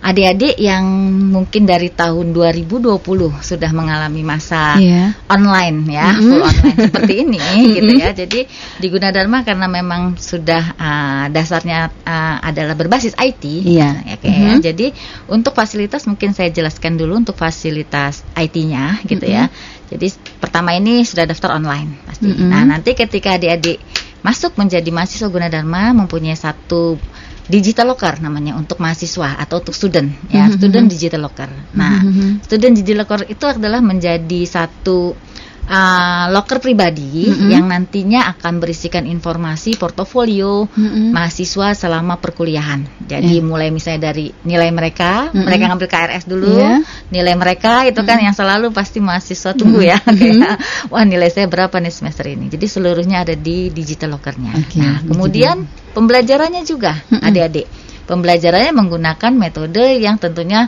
adik-adik 0.00 0.56
yang 0.56 0.84
mungkin 1.28 1.68
dari 1.68 1.92
tahun 1.92 2.32
2020 2.32 3.04
sudah 3.44 3.70
mengalami 3.76 4.24
masa 4.24 4.80
yeah. 4.80 5.12
online 5.28 5.84
ya, 5.92 6.08
mm 6.08 6.16
-hmm. 6.16 6.28
full 6.32 6.42
online 6.48 6.78
seperti 6.88 7.14
ini 7.20 7.40
gitu 7.76 7.92
ya. 8.00 8.10
Jadi 8.16 8.40
di 8.80 8.86
Gunadarma 8.88 9.44
karena 9.44 9.68
memang 9.68 10.16
sudah 10.16 10.72
uh, 10.80 11.24
dasarnya 11.28 11.92
uh, 12.08 12.36
adalah 12.40 12.72
berbasis 12.80 13.12
IT, 13.20 13.44
yeah. 13.68 14.00
ya, 14.08 14.16
kayak 14.16 14.36
mm 14.40 14.48
-hmm. 14.48 14.60
Jadi 14.64 14.86
untuk 15.28 15.52
fasilitas 15.52 16.08
mungkin 16.08 16.32
saya 16.32 16.48
jelaskan 16.48 16.96
dulu 16.96 17.20
untuk 17.20 17.36
fasilitas 17.36 18.24
IT-nya 18.40 19.04
gitu 19.04 19.28
mm 19.28 19.32
-hmm. 19.36 19.48
ya. 19.52 19.88
Jadi 19.92 20.06
pertama 20.40 20.72
ini 20.72 21.04
sudah 21.04 21.28
daftar 21.28 21.60
online 21.60 22.00
pasti. 22.08 22.32
Mm 22.32 22.36
-hmm. 22.40 22.48
Nah, 22.48 22.62
nanti 22.64 22.96
ketika 22.96 23.36
adik-adik 23.36 23.76
masuk 24.20 24.56
menjadi 24.56 24.88
mahasiswa 24.92 25.28
Gunadarma 25.28 25.92
mempunyai 25.96 26.36
satu 26.36 27.00
digital 27.50 27.90
locker 27.90 28.22
namanya 28.22 28.54
untuk 28.54 28.78
mahasiswa 28.78 29.36
atau 29.42 29.58
untuk 29.58 29.74
student 29.74 30.08
ya, 30.30 30.46
mm 30.46 30.48
-hmm. 30.48 30.56
student 30.56 30.86
digital 30.86 31.20
locker. 31.26 31.50
Nah, 31.74 31.98
mm 32.00 32.10
-hmm. 32.14 32.30
student 32.46 32.72
digital 32.78 33.02
locker 33.02 33.26
itu 33.26 33.44
adalah 33.44 33.82
menjadi 33.82 34.40
satu 34.46 35.12
uh, 35.66 36.32
locker 36.32 36.62
pribadi 36.62 37.28
mm 37.28 37.34
-hmm. 37.34 37.48
yang 37.50 37.64
nantinya 37.68 38.30
akan 38.36 38.62
berisikan 38.62 39.04
informasi 39.04 39.76
portofolio 39.76 40.64
mm 40.70 40.72
-hmm. 40.72 41.06
mahasiswa 41.12 41.76
selama 41.76 42.16
perkuliahan. 42.22 42.86
Jadi 43.04 43.42
yeah. 43.42 43.44
mulai 43.44 43.68
misalnya 43.74 44.12
dari 44.12 44.32
nilai 44.46 44.70
mereka, 44.72 45.28
mm 45.28 45.34
-hmm. 45.34 45.44
mereka 45.44 45.62
ngambil 45.68 45.88
KRS 45.90 46.24
dulu, 46.30 46.56
yeah. 46.56 46.80
nilai 47.10 47.34
mereka 47.36 47.84
itu 47.84 48.00
kan 48.00 48.16
mm 48.16 48.16
-hmm. 48.16 48.26
yang 48.30 48.34
selalu 48.36 48.66
pasti 48.72 48.98
mahasiswa 49.02 49.50
tunggu 49.52 49.80
ya, 49.84 49.98
mm 50.00 50.06
-hmm. 50.08 50.18
kayak 50.18 50.54
wah 50.88 51.04
nilai 51.04 51.28
saya 51.28 51.46
berapa 51.50 51.76
nih 51.76 51.92
semester 51.92 52.24
ini. 52.30 52.48
Jadi 52.48 52.66
seluruhnya 52.70 53.26
ada 53.26 53.34
di 53.36 53.68
digital 53.68 54.16
lockernya. 54.16 54.52
Okay, 54.66 54.80
nah 54.80 54.96
kemudian 55.04 55.66
pembelajarannya 55.92 56.62
juga 56.64 56.96
adik-adik. 57.10 57.66
pembelajarannya 58.10 58.74
menggunakan 58.74 59.32
metode 59.38 60.02
yang 60.02 60.18
tentunya 60.18 60.66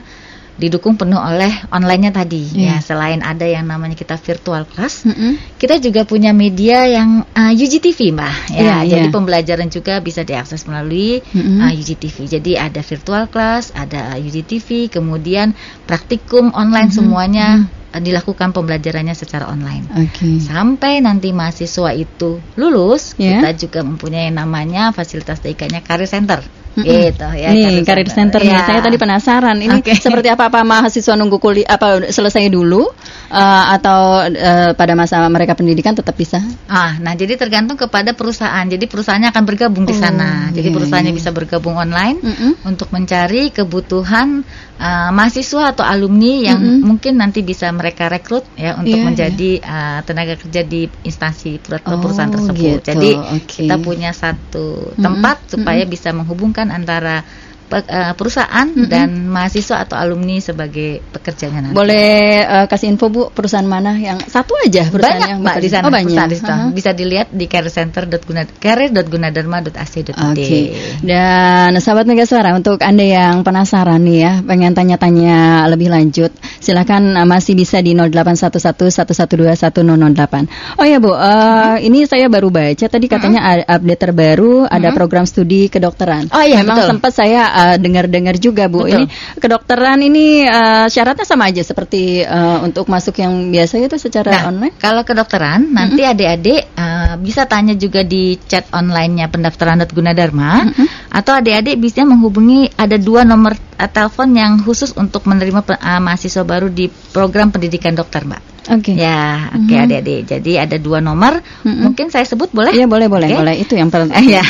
didukung 0.62 0.94
penuh 0.94 1.18
oleh 1.18 1.50
online-nya 1.74 2.14
tadi 2.14 2.46
yeah. 2.54 2.78
ya 2.78 2.86
selain 2.86 3.18
ada 3.18 3.42
yang 3.42 3.66
namanya 3.66 3.98
kita 3.98 4.14
virtual 4.14 4.62
class 4.62 5.02
mm 5.02 5.10
-hmm. 5.10 5.32
kita 5.58 5.82
juga 5.82 6.06
punya 6.06 6.30
media 6.30 6.86
yang 6.86 7.26
uh, 7.34 7.50
UGTV 7.50 8.14
mbak 8.14 8.54
ya 8.54 8.62
yeah, 8.62 8.78
jadi 8.86 9.10
yeah. 9.10 9.14
pembelajaran 9.14 9.66
juga 9.66 9.98
bisa 9.98 10.22
diakses 10.22 10.62
melalui 10.70 11.18
mm 11.18 11.42
-hmm. 11.42 11.58
uh, 11.66 11.72
UGTV 11.74 12.16
jadi 12.38 12.70
ada 12.70 12.78
virtual 12.86 13.26
class 13.26 13.74
ada 13.74 14.14
UGTV 14.22 14.86
kemudian 14.86 15.58
praktikum 15.90 16.54
online 16.54 16.86
mm 16.86 16.94
-hmm. 16.94 17.02
semuanya 17.02 17.48
mm 17.58 17.62
-hmm 17.66 17.80
dilakukan 17.92 18.56
pembelajarannya 18.56 19.12
secara 19.12 19.52
online. 19.52 19.84
Okay. 20.08 20.40
Sampai 20.40 21.04
nanti 21.04 21.28
mahasiswa 21.36 21.92
itu 21.92 22.40
lulus, 22.56 23.12
yeah. 23.20 23.44
kita 23.44 23.68
juga 23.68 23.80
mempunyai 23.84 24.32
namanya 24.32 24.96
fasilitas 24.96 25.44
TIK-nya 25.44 25.84
Career 25.84 26.08
Center. 26.08 26.40
Mm-hmm. 26.72 26.88
gitu 26.88 27.28
ya 27.36 27.48
nih 27.52 27.84
karir 27.84 28.08
center, 28.08 28.40
center 28.40 28.40
ya. 28.48 28.56
nih 28.56 28.60
saya 28.64 28.80
tadi 28.80 28.96
penasaran 28.96 29.58
ini 29.60 29.84
okay. 29.84 29.92
seperti 29.92 30.32
apa 30.32 30.48
apa 30.48 30.64
mahasiswa 30.64 31.20
nunggu 31.20 31.36
kuliah 31.36 31.68
apa 31.68 32.08
selesai 32.08 32.48
dulu 32.48 32.88
uh, 33.28 33.64
atau 33.76 34.24
uh, 34.24 34.72
pada 34.72 34.96
masa 34.96 35.20
mereka 35.28 35.52
pendidikan 35.52 35.92
tetap 35.92 36.16
bisa 36.16 36.40
ah 36.72 36.96
nah 36.96 37.12
jadi 37.12 37.36
tergantung 37.36 37.76
kepada 37.76 38.16
perusahaan 38.16 38.64
jadi 38.64 38.88
perusahaannya 38.88 39.28
akan 39.36 39.44
bergabung 39.44 39.84
di 39.84 39.92
sana 39.92 40.48
oh, 40.48 40.56
jadi 40.56 40.72
yeah. 40.72 40.76
perusahaannya 40.80 41.12
bisa 41.12 41.30
bergabung 41.36 41.76
online 41.76 42.16
mm-hmm. 42.24 42.52
untuk 42.64 42.88
mencari 42.88 43.52
kebutuhan 43.52 44.40
uh, 44.80 45.10
mahasiswa 45.12 45.76
atau 45.76 45.84
alumni 45.84 46.52
yang 46.52 46.60
mm-hmm. 46.60 46.88
mungkin 46.88 47.20
nanti 47.20 47.44
bisa 47.44 47.68
mereka 47.70 48.08
rekrut 48.08 48.48
ya 48.56 48.80
untuk 48.80 48.96
yeah, 48.96 49.06
menjadi 49.06 49.50
yeah. 49.60 49.70
Uh, 49.72 50.00
tenaga 50.08 50.34
kerja 50.40 50.64
di 50.64 50.88
instansi 51.04 51.60
perusahaan 51.62 52.32
oh, 52.32 52.34
tersebut 52.40 52.80
gitu. 52.80 52.88
jadi 52.88 53.10
okay. 53.38 53.68
kita 53.68 53.76
punya 53.78 54.10
satu 54.16 54.96
tempat 54.96 55.36
mm-hmm. 55.44 55.52
supaya 55.52 55.82
mm-hmm. 55.84 55.94
bisa 55.94 56.08
menghubungkan 56.16 56.61
antara 56.70 57.24
uh, 57.72 58.12
perusahaan 58.12 58.68
mm 58.68 58.84
-hmm. 58.84 58.92
dan 58.92 59.08
mahasiswa 59.32 59.88
atau 59.88 59.96
alumni 59.96 60.36
sebagai 60.38 61.00
pekerjanya 61.12 61.60
nanti. 61.64 61.76
Boleh 61.76 62.44
uh, 62.44 62.66
kasih 62.68 62.92
info 62.92 63.08
Bu 63.08 63.32
perusahaan 63.32 63.64
mana 63.64 63.96
yang 63.96 64.20
satu 64.20 64.52
aja 64.60 64.84
perusahaan 64.92 65.16
banyak, 65.16 65.28
yang 65.32 65.40
Mbak, 65.40 65.56
di 65.56 65.68
sana. 65.72 65.88
Oh, 65.88 65.92
banyak. 65.92 66.28
Di 66.28 66.36
sana. 66.36 66.52
Uh 66.52 66.68
-huh. 66.68 66.72
Bisa 66.76 66.92
dilihat 66.92 67.32
di 67.32 67.48
careercenter.gunadarma.ac.id. 67.48 70.08
Oke. 70.12 70.36
Okay. 70.36 70.76
Dan 71.00 71.72
sahabat 71.80 72.04
Mega 72.04 72.28
Suara 72.28 72.52
untuk 72.52 72.84
Anda 72.84 73.04
yang 73.04 73.44
penasaran 73.46 74.02
nih 74.04 74.18
ya, 74.20 74.42
pengen 74.44 74.74
tanya-tanya 74.76 75.64
lebih 75.72 75.88
lanjut, 75.88 76.32
silakan 76.60 77.16
uh, 77.16 77.24
masih 77.28 77.56
bisa 77.56 77.80
di 77.80 77.96
0811112108. 77.96 80.78
Oh 80.78 80.86
ya 80.86 80.98
Bu, 80.98 81.12
uh, 81.12 81.16
hmm. 81.16 81.86
ini 81.86 82.06
saya 82.08 82.28
baru 82.28 82.50
baca 82.50 82.88
tadi 82.88 83.08
katanya 83.08 83.40
hmm. 83.42 83.66
update 83.68 84.00
terbaru 84.00 84.66
hmm. 84.66 84.74
ada 84.74 84.92
program 84.92 85.26
studi 85.28 85.68
kedokteran. 85.70 86.28
Oh 86.32 86.42
iya, 86.42 86.56
memang 86.64 86.86
sempat 86.96 87.14
saya 87.14 87.42
uh, 87.62 87.76
dengar-dengar 87.78 88.34
juga 88.42 88.66
Bu. 88.66 88.84
Betul. 88.84 88.90
Ini 88.90 89.04
kedokteran 89.38 89.98
ini 90.02 90.42
uh, 90.46 90.86
syaratnya 90.90 91.22
sama 91.22 91.48
aja 91.48 91.62
seperti 91.62 92.26
uh, 92.26 92.66
untuk 92.66 92.90
masuk 92.90 93.22
yang 93.22 93.54
biasa 93.54 93.78
itu 93.78 93.98
secara 93.98 94.42
nah, 94.42 94.50
online. 94.50 94.74
Kalau 94.76 95.06
kedokteran 95.06 95.70
mm-hmm. 95.70 95.76
nanti 95.78 96.02
adik-adik 96.02 96.60
uh, 96.74 97.14
bisa 97.22 97.46
tanya 97.46 97.78
juga 97.78 98.02
di 98.02 98.36
chat 98.50 98.66
online-nya 98.74 99.30
pendaftaran 99.30 99.78
Gunadarma 99.92 100.72
mm-hmm. 100.72 100.86
atau 101.12 101.32
adik-adik 101.36 101.76
bisa 101.78 102.02
menghubungi 102.02 102.70
ada 102.74 102.96
dua 102.98 103.22
nomor 103.22 103.54
uh, 103.54 103.90
telepon 103.90 104.34
yang 104.34 104.52
khusus 104.62 104.90
untuk 104.98 105.28
menerima 105.28 105.62
uh, 105.62 106.00
mahasiswa 106.02 106.42
baru 106.42 106.72
di 106.72 106.88
program 106.88 107.52
pendidikan 107.52 107.92
dokter, 107.94 108.24
Mbak. 108.24 108.51
Oke. 108.70 108.94
Okay. 108.94 109.02
Ya, 109.02 109.50
oke 109.50 109.66
okay, 109.66 109.74
mm 109.74 109.78
-hmm. 109.78 109.86
adik-adik. 109.88 110.20
Jadi 110.30 110.52
ada 110.58 110.76
dua 110.78 110.98
nomor. 111.02 111.42
Mm 111.42 111.46
-hmm. 111.66 111.82
Mungkin 111.88 112.06
saya 112.14 112.22
sebut 112.22 112.50
boleh? 112.54 112.70
Iya, 112.70 112.86
boleh, 112.86 113.10
boleh, 113.10 113.28
okay. 113.32 113.38
boleh. 113.42 113.54
Itu 113.58 113.74
yang 113.74 113.90
paling 113.94 114.10
ya. 114.26 114.44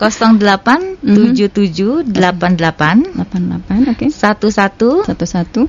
08 0.00 1.04
77 1.04 2.10
88 2.10 3.12
88 3.14 3.92
oke. 3.92 4.06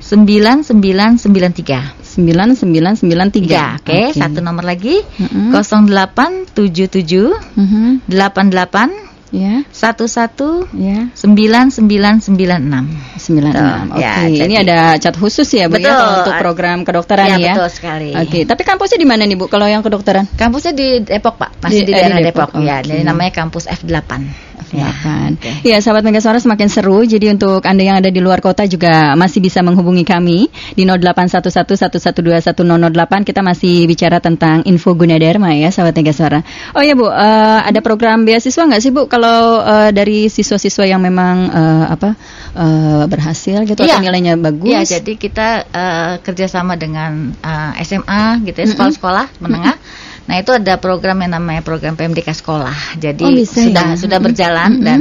11 0.00 0.64
9993. 0.72 2.04
9993. 2.14 3.50
Ya, 3.50 3.76
oke. 3.76 3.84
Okay. 3.84 4.14
Okay. 4.14 4.20
Satu 4.20 4.40
nomor 4.40 4.64
lagi. 4.64 5.04
Mm 5.20 5.52
-hmm. 5.52 5.60
08 5.60 6.56
77 6.56 7.36
mm 7.56 7.66
-hmm. 7.68 9.03
88 9.34 9.44
Ya. 9.44 9.66
Satu 9.74 10.06
satu. 10.06 10.70
Ya. 10.78 11.10
Sembilan 11.18 11.74
sembilan 11.74 12.22
sembilan 12.22 12.60
enam. 12.62 12.84
Sembilan 13.18 13.50
enam. 13.50 13.84
Oke. 13.98 14.02
Ya, 14.02 14.44
ini 14.46 14.54
ada 14.54 14.94
cat 15.02 15.18
khusus 15.18 15.50
ya 15.50 15.66
bu 15.66 15.82
ya, 15.82 15.90
betul. 15.90 15.90
ya 15.90 16.14
untuk 16.22 16.34
program 16.38 16.78
kedokteran 16.86 17.26
ya. 17.34 17.38
Ya 17.38 17.54
betul 17.58 17.68
sekali. 17.74 18.10
Oke. 18.14 18.46
Tapi 18.46 18.62
kampusnya 18.62 18.98
di 19.02 19.08
mana 19.08 19.26
nih 19.26 19.34
bu? 19.34 19.50
Kalau 19.50 19.66
yang 19.66 19.82
kedokteran? 19.82 20.30
Kampusnya 20.38 20.70
di 20.70 21.02
Depok 21.02 21.34
pak. 21.34 21.50
Masih 21.66 21.82
di, 21.82 21.90
di 21.90 21.92
daerah 21.98 22.18
eh, 22.18 22.22
di 22.22 22.26
Depok. 22.30 22.54
Depok. 22.54 22.62
Okay. 22.62 22.70
Ya. 22.70 22.76
Jadi 22.86 23.02
namanya 23.02 23.32
kampus 23.34 23.64
F 23.66 23.82
8 23.82 24.43
Ya, 24.72 24.88
okay. 25.34 25.66
ya 25.66 25.82
sahabat 25.82 26.06
Mega 26.06 26.22
Suara 26.22 26.38
semakin 26.40 26.70
seru. 26.72 27.04
Jadi 27.04 27.28
untuk 27.28 27.60
Anda 27.66 27.82
yang 27.84 28.00
ada 28.00 28.08
di 28.08 28.16
luar 28.22 28.40
kota 28.40 28.64
juga 28.64 29.12
masih 29.18 29.42
bisa 29.44 29.60
menghubungi 29.60 30.06
kami 30.06 30.48
di 30.72 30.88
0811112108. 30.88 33.28
Kita 33.28 33.44
masih 33.44 33.84
bicara 33.84 34.16
tentang 34.22 34.64
info 34.64 34.96
guna 34.96 35.20
Dharma 35.20 35.52
ya 35.52 35.68
sahabat 35.68 35.92
Mega 35.98 36.16
Suara. 36.16 36.40
Oh 36.72 36.80
ya 36.80 36.96
Bu, 36.96 37.10
uh, 37.10 37.60
ada 37.60 37.84
program 37.84 38.24
beasiswa 38.24 38.64
nggak 38.64 38.80
sih 38.80 38.88
Bu 38.94 39.04
kalau 39.10 39.60
uh, 39.60 39.90
dari 39.92 40.32
siswa-siswa 40.32 40.88
yang 40.88 41.04
memang 41.04 41.52
uh, 41.52 41.92
apa 41.92 42.16
uh, 42.56 43.04
berhasil 43.10 43.66
gitu 43.68 43.84
ya. 43.84 43.96
atau 43.96 44.00
iya. 44.00 44.00
nilainya 44.00 44.40
bagus? 44.40 44.70
Ya, 44.70 44.80
jadi 44.86 45.12
kita 45.18 45.48
uh, 45.68 46.16
kerjasama 46.22 46.78
dengan 46.80 47.34
uh, 47.42 47.74
SMA 47.82 48.38
gitu 48.48 48.62
ya, 48.62 48.66
sekolah-sekolah 48.72 49.26
menengah. 49.42 49.76
Mm 49.76 49.84
-hmm 49.84 50.03
Nah 50.24 50.40
itu 50.40 50.50
ada 50.56 50.80
program 50.80 51.20
yang 51.20 51.36
namanya 51.36 51.60
program 51.60 51.94
PMDK 51.94 52.32
sekolah. 52.32 52.96
Jadi 52.96 53.24
oh, 53.28 53.32
bisa, 53.32 53.60
sudah 53.68 53.88
ya? 53.92 53.98
sudah 54.00 54.18
berjalan 54.20 54.70
mm 54.72 54.78
-hmm. 54.80 54.86
dan 54.86 55.00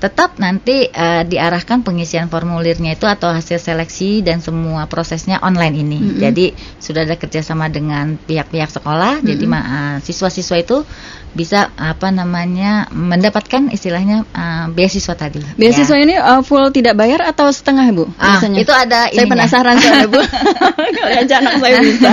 tetap 0.00 0.40
nanti 0.40 0.88
uh, 0.88 1.22
diarahkan 1.28 1.84
pengisian 1.84 2.32
formulirnya 2.32 2.96
itu 2.96 3.04
atau 3.04 3.28
hasil 3.36 3.60
seleksi 3.60 4.24
dan 4.24 4.40
semua 4.40 4.88
prosesnya 4.88 5.36
online 5.44 5.76
ini. 5.76 5.98
Mm 6.00 6.08
-hmm. 6.08 6.20
Jadi 6.24 6.46
sudah 6.80 7.04
ada 7.04 7.20
kerjasama 7.20 7.68
dengan 7.68 8.16
pihak-pihak 8.16 8.72
sekolah. 8.72 9.20
Mm 9.20 9.22
-hmm. 9.22 9.28
Jadi 9.28 9.44
uh, 9.44 9.96
siswa-siswa 10.00 10.56
itu 10.56 10.78
bisa 11.30 11.70
apa 11.78 12.10
namanya 12.10 12.90
mendapatkan 12.90 13.70
istilahnya 13.70 14.26
uh, 14.34 14.66
beasiswa 14.72 15.14
tadi. 15.14 15.38
Beasiswa 15.54 15.94
ya. 15.94 16.02
ini 16.02 16.14
uh, 16.18 16.42
full 16.42 16.72
tidak 16.74 16.98
bayar 16.98 17.22
atau 17.22 17.52
setengah 17.52 17.86
bu? 17.94 18.08
Ah, 18.18 18.42
itu 18.42 18.72
ada. 18.72 19.06
Saya 19.06 19.14
ininya. 19.14 19.30
penasaran 19.30 19.76
soalnya 19.78 20.08
bu. 20.10 20.20
Kalau 20.96 21.10
anak 21.22 21.54
saya 21.62 21.78
bisa. 21.84 22.12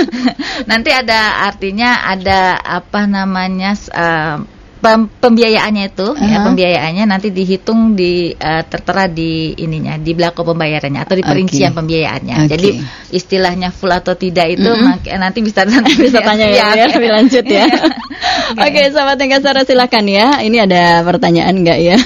Nanti 0.70 0.90
ada 0.90 1.46
artinya 1.46 2.02
ada 2.02 2.58
apa 2.58 3.06
namanya. 3.06 3.76
Uh, 3.92 4.59
pembiayaannya 4.80 5.84
itu 5.92 6.08
uh 6.08 6.16
-huh. 6.16 6.26
ya 6.26 6.38
pembiayaannya 6.42 7.04
nanti 7.04 7.28
dihitung 7.30 7.94
di 7.94 8.32
uh, 8.32 8.64
tertera 8.64 9.06
di 9.06 9.52
ininya 9.60 10.00
di 10.00 10.16
belakang 10.16 10.48
pembayarannya 10.48 11.00
atau 11.04 11.14
di 11.14 11.24
perincian 11.24 11.70
okay. 11.70 11.78
pembiayaannya. 11.78 12.36
Okay. 12.44 12.50
Jadi 12.56 12.68
istilahnya 13.12 13.68
full 13.70 13.92
atau 13.92 14.16
tidak 14.16 14.56
itu 14.56 14.64
mm 14.66 15.04
-hmm. 15.04 15.20
nanti 15.20 15.44
bisa 15.44 15.68
bisa 16.04 16.18
tanya 16.24 16.48
ya, 16.48 16.72
ya, 16.74 16.84
ya 16.84 16.84
lebih 16.96 17.10
lanjut 17.12 17.44
ya. 17.44 17.68
Oke, 17.70 18.66
okay. 18.66 18.82
okay, 18.82 18.84
sahabat 18.90 19.16
yang 19.20 19.64
silakan 19.64 20.04
ya. 20.10 20.26
Ini 20.42 20.66
ada 20.66 21.06
pertanyaan 21.06 21.54
enggak 21.54 21.78
ya? 21.78 21.96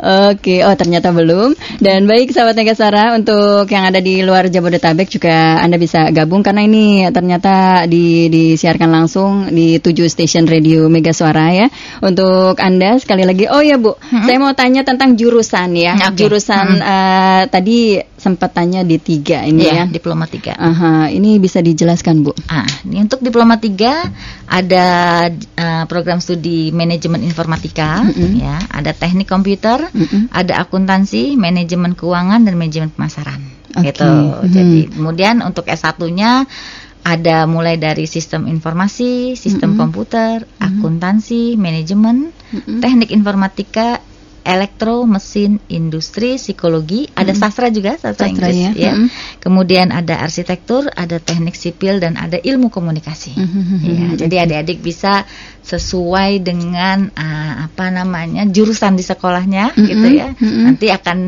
Oke, 0.00 0.64
oh 0.64 0.72
ternyata 0.72 1.12
belum. 1.12 1.52
Dan 1.76 2.08
baik 2.08 2.32
sahabat 2.32 2.56
Negasara 2.56 3.12
untuk 3.12 3.68
yang 3.68 3.84
ada 3.84 4.00
di 4.00 4.24
luar 4.24 4.48
Jabodetabek 4.48 5.12
juga 5.12 5.60
Anda 5.60 5.76
bisa 5.76 6.08
gabung 6.08 6.40
karena 6.40 6.64
ini 6.64 7.04
ternyata 7.12 7.84
di, 7.84 8.32
disiarkan 8.32 8.88
langsung 8.88 9.52
di 9.52 9.76
tujuh 9.76 10.08
stasiun 10.08 10.48
radio 10.48 10.88
Mega 10.88 11.12
Suara 11.12 11.52
ya. 11.52 11.68
Untuk 12.00 12.56
Anda 12.56 12.96
sekali 12.96 13.28
lagi, 13.28 13.44
oh 13.52 13.60
ya 13.60 13.76
Bu, 13.76 13.92
hmm. 13.92 14.24
saya 14.24 14.38
mau 14.40 14.56
tanya 14.56 14.82
tentang 14.88 15.20
jurusan 15.20 15.76
ya. 15.76 15.94
Okay. 16.00 16.16
Jurusan 16.24 16.80
hmm. 16.80 16.84
uh, 16.84 17.42
tadi 17.52 18.00
sempat 18.20 18.52
tanya 18.52 18.84
di 18.84 19.00
tiga 19.00 19.40
ini 19.48 19.64
yeah, 19.64 19.88
ya. 19.88 19.96
Diploma 19.96 20.28
tiga. 20.28 20.52
Aha, 20.52 21.08
ini 21.08 21.40
bisa 21.40 21.64
dijelaskan 21.64 22.20
Bu. 22.20 22.36
Ah, 22.52 22.68
ini 22.84 23.00
untuk 23.00 23.24
diploma 23.24 23.56
tiga 23.56 24.04
ada 24.44 24.86
uh, 25.32 25.84
program 25.88 26.20
studi 26.20 26.68
manajemen 26.68 27.24
informatika, 27.24 28.04
mm 28.04 28.12
-hmm. 28.12 28.32
ya, 28.36 28.56
ada 28.68 28.92
teknik 28.92 29.24
komputer, 29.24 29.88
mm-hmm. 29.88 30.28
ada 30.36 30.60
akuntansi, 30.60 31.40
manajemen 31.40 31.96
keuangan 31.96 32.44
dan 32.44 32.54
manajemen 32.60 32.92
pemasaran. 32.92 33.40
Okay. 33.72 33.90
Gitu. 33.90 34.04
Mm-hmm. 34.04 34.50
Jadi 34.52 34.80
kemudian 34.92 35.36
untuk 35.40 35.64
S1-nya 35.64 36.44
ada 37.00 37.48
mulai 37.48 37.80
dari 37.80 38.04
sistem 38.04 38.44
informasi, 38.44 39.32
sistem 39.38 39.72
mm-hmm. 39.72 39.80
komputer, 39.80 40.36
mm-hmm. 40.44 40.66
akuntansi, 40.68 41.56
manajemen, 41.56 42.28
mm-hmm. 42.28 42.78
teknik 42.84 43.10
informatika, 43.14 44.04
elektro, 44.44 45.04
mesin, 45.04 45.60
industri, 45.68 46.40
psikologi, 46.40 47.06
mm-hmm. 47.06 47.20
ada 47.20 47.32
sastra 47.36 47.68
juga, 47.68 47.96
sastra, 48.00 48.26
sastra 48.26 48.30
Inggris 48.30 48.56
ya. 48.56 48.70
ya. 48.74 48.92
Mm-hmm. 48.96 49.08
Kemudian 49.40 49.88
ada 49.92 50.20
arsitektur, 50.20 50.88
ada 50.92 51.20
teknik 51.20 51.54
sipil 51.54 52.00
dan 52.00 52.16
ada 52.16 52.40
ilmu 52.40 52.72
komunikasi. 52.72 53.36
Mm-hmm. 53.36 53.78
Ya, 53.84 54.06
jadi 54.26 54.36
adik-adik 54.48 54.80
bisa 54.80 55.28
sesuai 55.60 56.42
dengan 56.42 57.08
uh, 57.14 57.68
apa 57.68 57.92
namanya 57.92 58.48
jurusan 58.48 58.96
di 58.98 59.04
sekolahnya 59.06 59.72
mm-hmm. 59.72 59.88
gitu 59.88 60.06
ya. 60.10 60.28
Mm-hmm. 60.34 60.64
Nanti 60.66 60.86
akan 60.90 61.18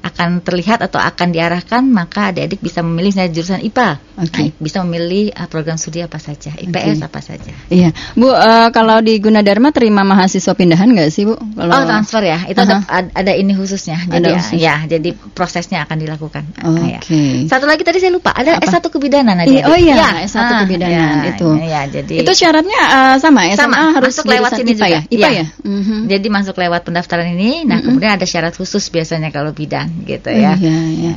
akan 0.00 0.28
terlihat 0.40 0.80
atau 0.80 0.96
akan 0.96 1.28
diarahkan 1.30 1.84
maka 1.84 2.32
adik-adik 2.32 2.64
bisa 2.64 2.80
memilih 2.80 3.12
misalnya 3.12 3.32
jurusan 3.34 3.60
IPA. 3.60 3.90
Okay. 4.20 4.52
Nah, 4.52 4.60
bisa 4.60 4.78
memilih 4.84 5.32
uh, 5.32 5.48
program 5.48 5.76
studi 5.76 6.00
apa 6.00 6.16
saja, 6.20 6.52
IPS 6.56 7.00
okay. 7.00 7.08
apa 7.08 7.20
saja. 7.20 7.52
Iya. 7.68 7.90
Bu, 8.16 8.30
uh, 8.30 8.68
kalau 8.72 9.00
di 9.04 9.18
Gunadarma 9.18 9.72
terima 9.72 10.06
mahasiswa 10.06 10.52
pindahan 10.54 10.88
nggak 10.92 11.10
sih, 11.10 11.26
Bu? 11.28 11.36
Kalau 11.36 11.72
Oh, 11.72 11.84
transfer 11.88 12.22
ya. 12.24 12.38
Itu 12.46 12.60
uh 12.60 12.68
-huh. 12.68 12.82
ada, 12.86 13.08
ada 13.12 13.32
ini 13.34 13.52
khususnya. 13.56 14.00
Jadi 14.06 14.16
ada 14.20 14.30
khusus. 14.38 14.60
ya, 14.60 14.74
jadi 14.86 15.10
prosesnya 15.34 15.84
akan 15.88 15.96
dilakukan. 16.00 16.44
Oke. 16.64 17.00
Okay. 17.00 17.44
Ya. 17.44 17.48
Satu 17.48 17.64
lagi 17.66 17.82
tadi 17.82 17.98
saya 17.98 18.12
lupa, 18.12 18.32
ada 18.36 18.60
Apa? 18.60 18.68
S1 18.68 18.84
kebidanan 18.88 19.34
Nadia. 19.40 19.66
oh 19.68 19.76
iya, 19.76 19.94
ya. 19.96 20.08
S1 20.24 20.38
ah, 20.38 20.48
kebidanan 20.64 21.16
ya, 21.24 21.30
itu. 21.34 21.48
Ya, 21.60 21.82
jadi 21.88 22.14
Itu 22.24 22.32
syaratnya 22.32 22.80
uh, 22.88 23.16
sama 23.18 23.48
ya, 23.48 23.56
sama 23.56 23.76
harus 23.96 24.14
masuk 24.14 24.26
lewat 24.28 24.50
sini 24.56 24.72
IPA 24.76 24.86
ya. 24.86 25.00
IPA 25.08 25.20
ya. 25.20 25.30
ya? 25.30 25.46
Mm 25.64 25.82
-hmm. 25.82 26.00
Jadi 26.10 26.26
masuk 26.28 26.56
lewat 26.56 26.80
pendaftaran 26.84 27.28
ini, 27.32 27.64
nah 27.64 27.78
mm 27.78 27.80
-hmm. 27.80 27.86
kemudian 27.86 28.12
ada 28.16 28.26
syarat 28.28 28.54
khusus 28.56 28.84
biasanya 28.92 29.32
kalau 29.32 29.50
bidan 29.56 29.88
gitu 30.04 30.30
ya. 30.30 30.54
Iya, 30.56 30.76
iya. 30.90 31.12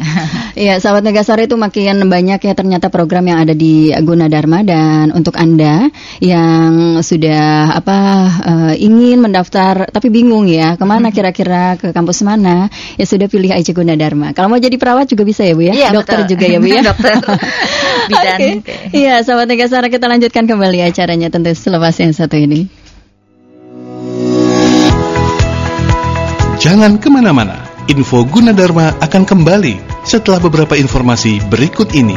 Iya, 0.54 0.74
sahabat 0.78 1.04
Negasari 1.04 1.50
itu 1.50 1.58
makin 1.58 2.06
banyak 2.06 2.40
ya 2.40 2.54
ternyata 2.54 2.94
program 2.94 3.26
yang 3.26 3.42
ada 3.42 3.58
di 3.58 3.90
Gunadarma 3.90 4.62
dan 4.62 5.10
untuk 5.12 5.34
Anda 5.36 5.90
yang 6.22 7.02
sudah 7.02 7.74
apa 7.74 7.98
uh, 8.46 8.74
ingin 8.78 9.20
mendaftar 9.20 9.90
tapi 9.90 10.14
bingung 10.14 10.46
ya, 10.46 10.78
ke 10.78 10.86
mana 10.86 11.10
kira-kira 11.10 11.76
ke 11.82 11.90
kampus 11.90 12.22
mana? 12.22 12.70
Ya 12.96 13.06
sudah 13.10 13.26
pilih 13.26 13.50
aja 13.50 13.72
Gunadarma. 13.74 14.38
Kalau 14.38 14.54
mau 14.54 14.62
jadi 14.62 14.78
perawat 14.78 15.10
juga 15.10 15.26
bisa 15.26 15.42
ya 15.42 15.58
Bu 15.58 15.66
ya? 15.66 15.74
Iya, 15.74 15.90
Dokter 15.90 16.22
betul. 16.24 16.38
juga 16.38 16.46
ya 16.46 16.58
Bu 16.62 16.68
ya? 16.70 16.82
Dokter. 16.90 17.14
Bidan. 18.12 18.38
Okay. 18.62 18.78
Iya, 18.94 19.24
sahabat 19.26 19.48
Negasari 19.50 19.90
kita 19.90 20.06
lanjutkan 20.06 20.44
kembali 20.46 20.86
acaranya 20.86 21.34
tentu 21.34 21.50
selepas 21.58 21.96
yang 21.98 22.14
satu 22.14 22.38
ini. 22.38 22.53
Jangan 26.64 26.96
ke 26.96 27.12
mana-mana, 27.12 27.60
info 27.92 28.24
Gunadarma 28.24 28.96
akan 29.04 29.28
kembali 29.28 29.84
setelah 30.08 30.40
beberapa 30.40 30.80
informasi 30.80 31.44
berikut 31.52 31.92
ini. 31.92 32.16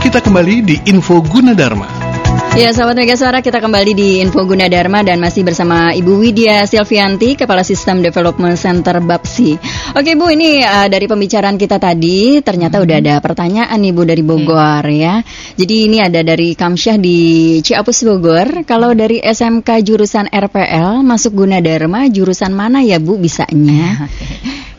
Kita 0.00 0.24
kembali 0.24 0.64
di 0.64 0.80
info 0.88 1.20
Gunadarma. 1.20 1.93
Ya, 2.54 2.70
sahabat 2.70 2.94
Mega 2.94 3.18
Suara, 3.18 3.42
kita 3.42 3.58
kembali 3.58 3.98
di 3.98 4.22
Info 4.22 4.46
Guna 4.46 4.70
Dharma 4.70 5.02
dan 5.02 5.18
masih 5.18 5.42
bersama 5.42 5.90
Ibu 5.90 6.22
Widya 6.22 6.62
Silvianti, 6.70 7.34
Kepala 7.34 7.66
Sistem 7.66 7.98
Development 7.98 8.54
Center 8.54 9.02
BAPSI. 9.02 9.58
Oke, 9.98 10.14
Bu, 10.14 10.30
ini 10.30 10.62
uh, 10.62 10.86
dari 10.86 11.10
pembicaraan 11.10 11.58
kita 11.58 11.82
tadi, 11.82 12.38
ternyata 12.46 12.78
hmm. 12.78 12.84
udah 12.86 12.96
ada 13.02 13.14
pertanyaan 13.18 13.74
nih, 13.74 13.90
Bu, 13.90 14.06
dari 14.06 14.22
Bogor 14.22 14.86
okay. 14.86 15.02
ya. 15.02 15.18
Jadi 15.58 15.74
ini 15.90 15.98
ada 15.98 16.22
dari 16.22 16.54
Kamsyah 16.54 16.94
di 16.94 17.18
Ciapus 17.58 18.06
Bogor. 18.06 18.62
Kalau 18.62 18.94
dari 18.94 19.18
SMK 19.18 19.82
jurusan 19.82 20.30
RPL 20.30 21.02
masuk 21.02 21.34
Guna 21.34 21.58
Dharma, 21.58 22.06
jurusan 22.06 22.54
mana 22.54 22.86
ya, 22.86 23.02
Bu, 23.02 23.18
bisanya? 23.18 24.06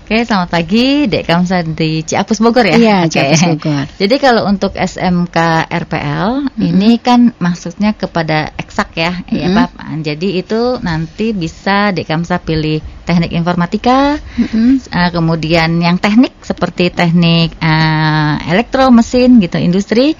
Oke, 0.05 0.21
selamat 0.21 0.53
pagi, 0.53 1.09
Dek 1.09 1.25
Kamsa 1.25 1.65
di 1.65 2.05
Ciapus 2.05 2.37
Bogor 2.37 2.61
ya? 2.61 2.77
Iya, 2.77 2.97
Oke. 3.09 3.17
Ciapus 3.17 3.41
Bogor. 3.57 3.85
Jadi 4.05 4.15
kalau 4.21 4.45
untuk 4.45 4.77
SMK 4.77 5.65
RPL, 5.65 6.45
mm 6.45 6.49
-hmm. 6.53 6.61
ini 6.61 7.01
kan 7.01 7.33
maksudnya 7.41 7.97
kepada 7.97 8.53
eksak 8.53 8.93
ya, 8.93 9.17
mm 9.17 9.25
-hmm. 9.25 9.41
ya 9.41 9.47
Pak. 9.49 9.69
Jadi 10.05 10.27
itu 10.37 10.77
nanti 10.85 11.33
bisa 11.33 11.89
Dek 11.89 12.05
Kamsa 12.05 12.37
pilih 12.37 12.85
teknik 13.01 13.33
informatika, 13.33 14.21
mm 14.21 14.45
-hmm. 14.45 14.69
uh, 14.93 15.09
kemudian 15.09 15.81
yang 15.81 15.97
teknik 15.97 16.37
seperti 16.37 16.93
teknik 16.93 17.57
uh, 17.57 18.37
elektro, 18.45 18.93
mesin 18.93 19.41
gitu, 19.41 19.57
industri, 19.57 20.13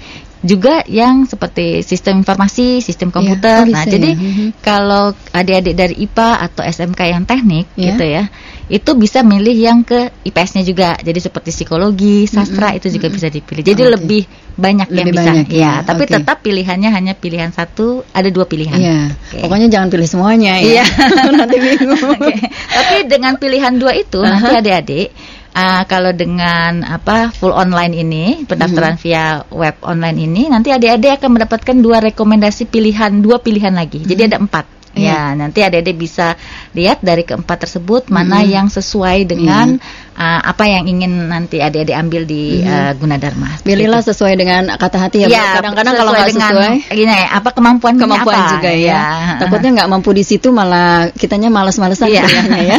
juga 0.46 0.86
yang 0.86 1.26
seperti 1.26 1.82
sistem 1.86 2.26
informasi, 2.26 2.78
sistem 2.78 3.10
iya, 3.10 3.14
komputer. 3.14 3.60
Ya, 3.64 3.70
oh 3.70 3.74
nah, 3.74 3.84
jadi 3.86 4.10
ya. 4.14 4.50
kalau 4.62 5.04
adik-adik 5.30 5.74
dari 5.74 5.94
IPA 6.06 6.30
atau 6.50 6.62
SMK 6.66 7.00
yang 7.06 7.22
teknik 7.26 7.66
ya. 7.74 7.94
gitu 7.94 8.04
ya, 8.06 8.24
itu 8.66 8.90
bisa 8.98 9.22
milih 9.22 9.54
yang 9.54 9.86
ke 9.86 10.10
IPS-nya 10.26 10.66
juga. 10.66 10.98
Jadi 10.98 11.22
seperti 11.22 11.54
psikologi, 11.54 12.26
sastra 12.26 12.70
mm 12.70 12.72
-hmm. 12.74 12.78
itu 12.82 12.88
juga 12.98 13.06
bisa 13.14 13.28
dipilih. 13.30 13.62
Jadi 13.62 13.82
okay. 13.86 13.92
lebih 13.94 14.22
banyak 14.58 14.88
lebih 14.90 14.98
yang 14.98 15.08
bisa. 15.14 15.30
Banyak, 15.30 15.46
ya, 15.52 15.62
ya. 15.62 15.72
tapi 15.86 16.04
okay. 16.08 16.14
tetap 16.18 16.36
pilihannya 16.42 16.90
hanya 16.90 17.12
pilihan 17.14 17.50
satu, 17.54 18.02
ada 18.10 18.26
dua 18.26 18.50
pilihan. 18.50 18.74
Iya. 18.74 19.00
Okay. 19.30 19.40
Pokoknya 19.46 19.68
jangan 19.70 19.88
pilih 19.94 20.08
semuanya 20.10 20.58
ya. 20.58 20.82
Iya. 20.82 20.84
nanti 21.38 21.56
bingung. 21.62 22.10
okay. 22.18 22.38
Tapi 22.50 22.94
dengan 23.06 23.32
pilihan 23.38 23.74
dua 23.78 23.94
itu 23.94 24.18
uh 24.18 24.26
-huh. 24.26 24.34
nanti 24.34 24.54
adik-adik 24.66 25.10
Uh, 25.56 25.88
kalau 25.88 26.12
dengan 26.12 26.84
apa 26.84 27.32
full 27.32 27.48
online 27.48 27.96
ini 27.96 28.44
pendaftaran 28.44 28.92
mm 28.92 29.00
-hmm. 29.00 29.08
via 29.08 29.40
web 29.48 29.72
online 29.80 30.28
ini 30.28 30.52
nanti 30.52 30.68
adik-adik 30.68 31.16
akan 31.16 31.40
mendapatkan 31.40 31.76
dua 31.80 32.04
rekomendasi 32.04 32.68
pilihan 32.68 33.24
dua 33.24 33.40
pilihan 33.40 33.72
lagi 33.72 33.96
mm 33.96 34.04
-hmm. 34.04 34.12
jadi 34.12 34.22
ada 34.28 34.36
empat 34.36 34.75
Ya, 34.96 35.12
ya, 35.12 35.20
nanti 35.36 35.60
adik-adik 35.60 35.96
bisa 36.00 36.40
lihat 36.72 37.04
dari 37.04 37.20
keempat 37.20 37.68
tersebut 37.68 38.08
mana 38.08 38.40
hmm. 38.40 38.48
yang 38.48 38.66
sesuai 38.72 39.28
dengan 39.28 39.76
hmm. 39.76 40.05
Uh, 40.16 40.40
apa 40.42 40.64
yang 40.66 40.88
ingin 40.88 41.28
nanti 41.28 41.60
adik-adik 41.60 41.96
ambil 41.96 42.22
di 42.24 42.64
hmm. 42.64 42.68
uh, 42.68 42.92
Gunadarma. 42.96 43.60
Pilihlah 43.62 44.00
gitu. 44.02 44.10
sesuai 44.12 44.34
dengan 44.40 44.62
kata 44.74 44.98
hati 44.98 45.18
ya. 45.24 45.28
ya 45.28 45.44
Kadang-kadang 45.60 45.94
kalau 45.94 46.10
nggak 46.12 46.32
sesuai, 46.32 46.74
ini 46.96 47.12
apa 47.28 47.50
kemampuan 47.52 47.94
kemampuan 48.00 48.36
apa, 48.36 48.52
juga 48.58 48.70
ya. 48.72 48.96
ya. 48.96 49.04
Takutnya 49.44 49.70
nggak 49.82 49.88
mampu 49.92 50.10
di 50.16 50.24
situ 50.24 50.48
malah 50.50 51.12
kitanya 51.12 51.52
malas-malesan 51.52 52.08
ya. 52.08 52.24
ya. 52.72 52.78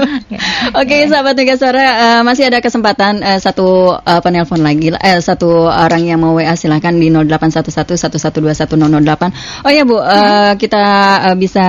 Oke, 0.80 0.86
okay, 0.86 0.98
ya. 1.06 1.16
sahabat 1.16 1.34
Tiga 1.38 1.54
Suara, 1.54 1.86
uh, 1.86 2.22
masih 2.26 2.50
ada 2.50 2.58
kesempatan 2.58 3.22
uh, 3.22 3.38
satu 3.38 3.94
uh, 3.94 4.20
penelpon 4.20 4.60
lagi, 4.60 4.90
eh, 4.90 5.20
satu 5.22 5.70
orang 5.70 6.02
yang 6.02 6.18
mau 6.18 6.34
WA 6.34 6.58
silahkan 6.58 6.92
di 6.92 7.08
0811 7.08 8.26
Oh 9.64 9.70
ya 9.70 9.82
Bu, 9.86 9.96
uh, 9.96 10.02
hmm. 10.02 10.52
kita 10.58 10.84
uh, 11.30 11.36
bisa 11.38 11.66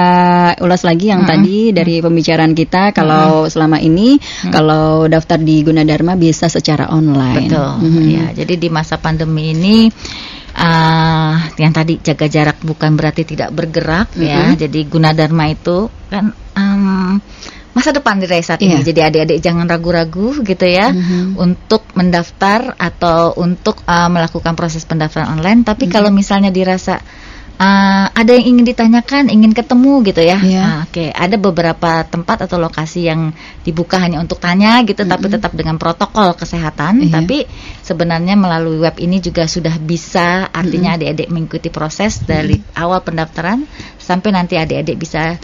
ulas 0.64 0.82
lagi 0.82 1.12
yang 1.14 1.24
hmm. 1.24 1.30
tadi 1.30 1.58
dari 1.76 2.02
pembicaraan 2.02 2.54
kita 2.58 2.92
kalau 2.96 3.46
hmm. 3.46 3.52
selama 3.52 3.78
ini 3.84 4.18
hmm. 4.18 4.52
kalau 4.52 4.87
daftar 5.12 5.40
di 5.42 5.64
Gunadarma 5.64 6.16
bisa 6.16 6.48
secara 6.48 6.90
online. 6.92 7.48
Betul. 7.50 7.72
Hmm. 7.84 8.08
Ya, 8.08 8.26
jadi 8.34 8.54
di 8.58 8.70
masa 8.72 8.98
pandemi 8.98 9.52
ini 9.52 9.88
uh, 10.58 11.34
yang 11.56 11.72
tadi 11.72 12.02
jaga 12.02 12.26
jarak 12.28 12.58
bukan 12.66 12.98
berarti 12.98 13.24
tidak 13.24 13.54
bergerak 13.54 14.12
mm 14.14 14.20
-hmm. 14.20 14.28
ya. 14.28 14.42
Jadi 14.68 14.80
Gunadarma 14.90 15.46
itu 15.54 15.88
kan 16.10 16.34
um, 16.58 17.22
masa 17.78 17.94
depan 17.94 18.18
di 18.18 18.26
saat 18.26 18.58
yeah. 18.60 18.74
ini. 18.74 18.76
Iya. 18.82 18.86
Jadi 18.90 19.00
adik-adik 19.06 19.40
jangan 19.46 19.66
ragu-ragu 19.70 20.42
gitu 20.42 20.66
ya 20.66 20.90
mm 20.90 20.98
-hmm. 20.98 21.24
untuk 21.38 21.86
mendaftar 21.94 22.74
atau 22.76 23.38
untuk 23.38 23.86
uh, 23.86 24.10
melakukan 24.10 24.58
proses 24.58 24.84
pendaftaran 24.84 25.38
online. 25.38 25.62
Tapi 25.62 25.86
mm 25.86 25.88
-hmm. 25.88 25.94
kalau 25.94 26.10
misalnya 26.10 26.50
dirasa 26.50 26.98
uh, 27.58 28.06
ada 28.14 28.32
yang 28.34 28.56
ingin 28.56 28.66
ditanyakan, 28.74 29.30
ingin 29.30 29.52
ketemu 29.52 30.06
gitu 30.06 30.22
ya. 30.24 30.40
Yeah. 30.40 30.66
Uh, 30.66 30.78
Oke, 30.88 30.94
okay. 30.94 31.10
ada 31.12 31.36
beberapa 31.38 32.06
tempat 32.08 32.48
atau 32.48 32.58
lokasi 32.62 33.10
yang 33.10 33.34
dibuka 33.66 33.98
hanya 34.00 34.22
untuk 34.22 34.40
tanya 34.40 34.82
gitu, 34.86 35.04
mm 35.04 35.10
-hmm. 35.10 35.14
tapi 35.18 35.26
tetap 35.34 35.52
dengan 35.58 35.76
protokol 35.82 36.38
kesehatan. 36.38 37.06
Yeah. 37.06 37.14
Tapi 37.20 37.38
sebenarnya 37.84 38.38
melalui 38.38 38.82
web 38.82 38.96
ini 39.02 39.20
juga 39.20 39.50
sudah 39.50 39.76
bisa, 39.82 40.48
artinya 40.54 40.96
adik-adik 40.96 41.28
mm 41.28 41.30
-hmm. 41.30 41.34
mengikuti 41.34 41.70
proses 41.74 42.22
dari 42.24 42.58
mm 42.58 42.64
-hmm. 42.64 42.82
awal 42.82 43.00
pendaftaran 43.04 43.66
sampai 43.98 44.30
nanti 44.32 44.56
adik-adik 44.56 44.96
bisa 44.96 45.36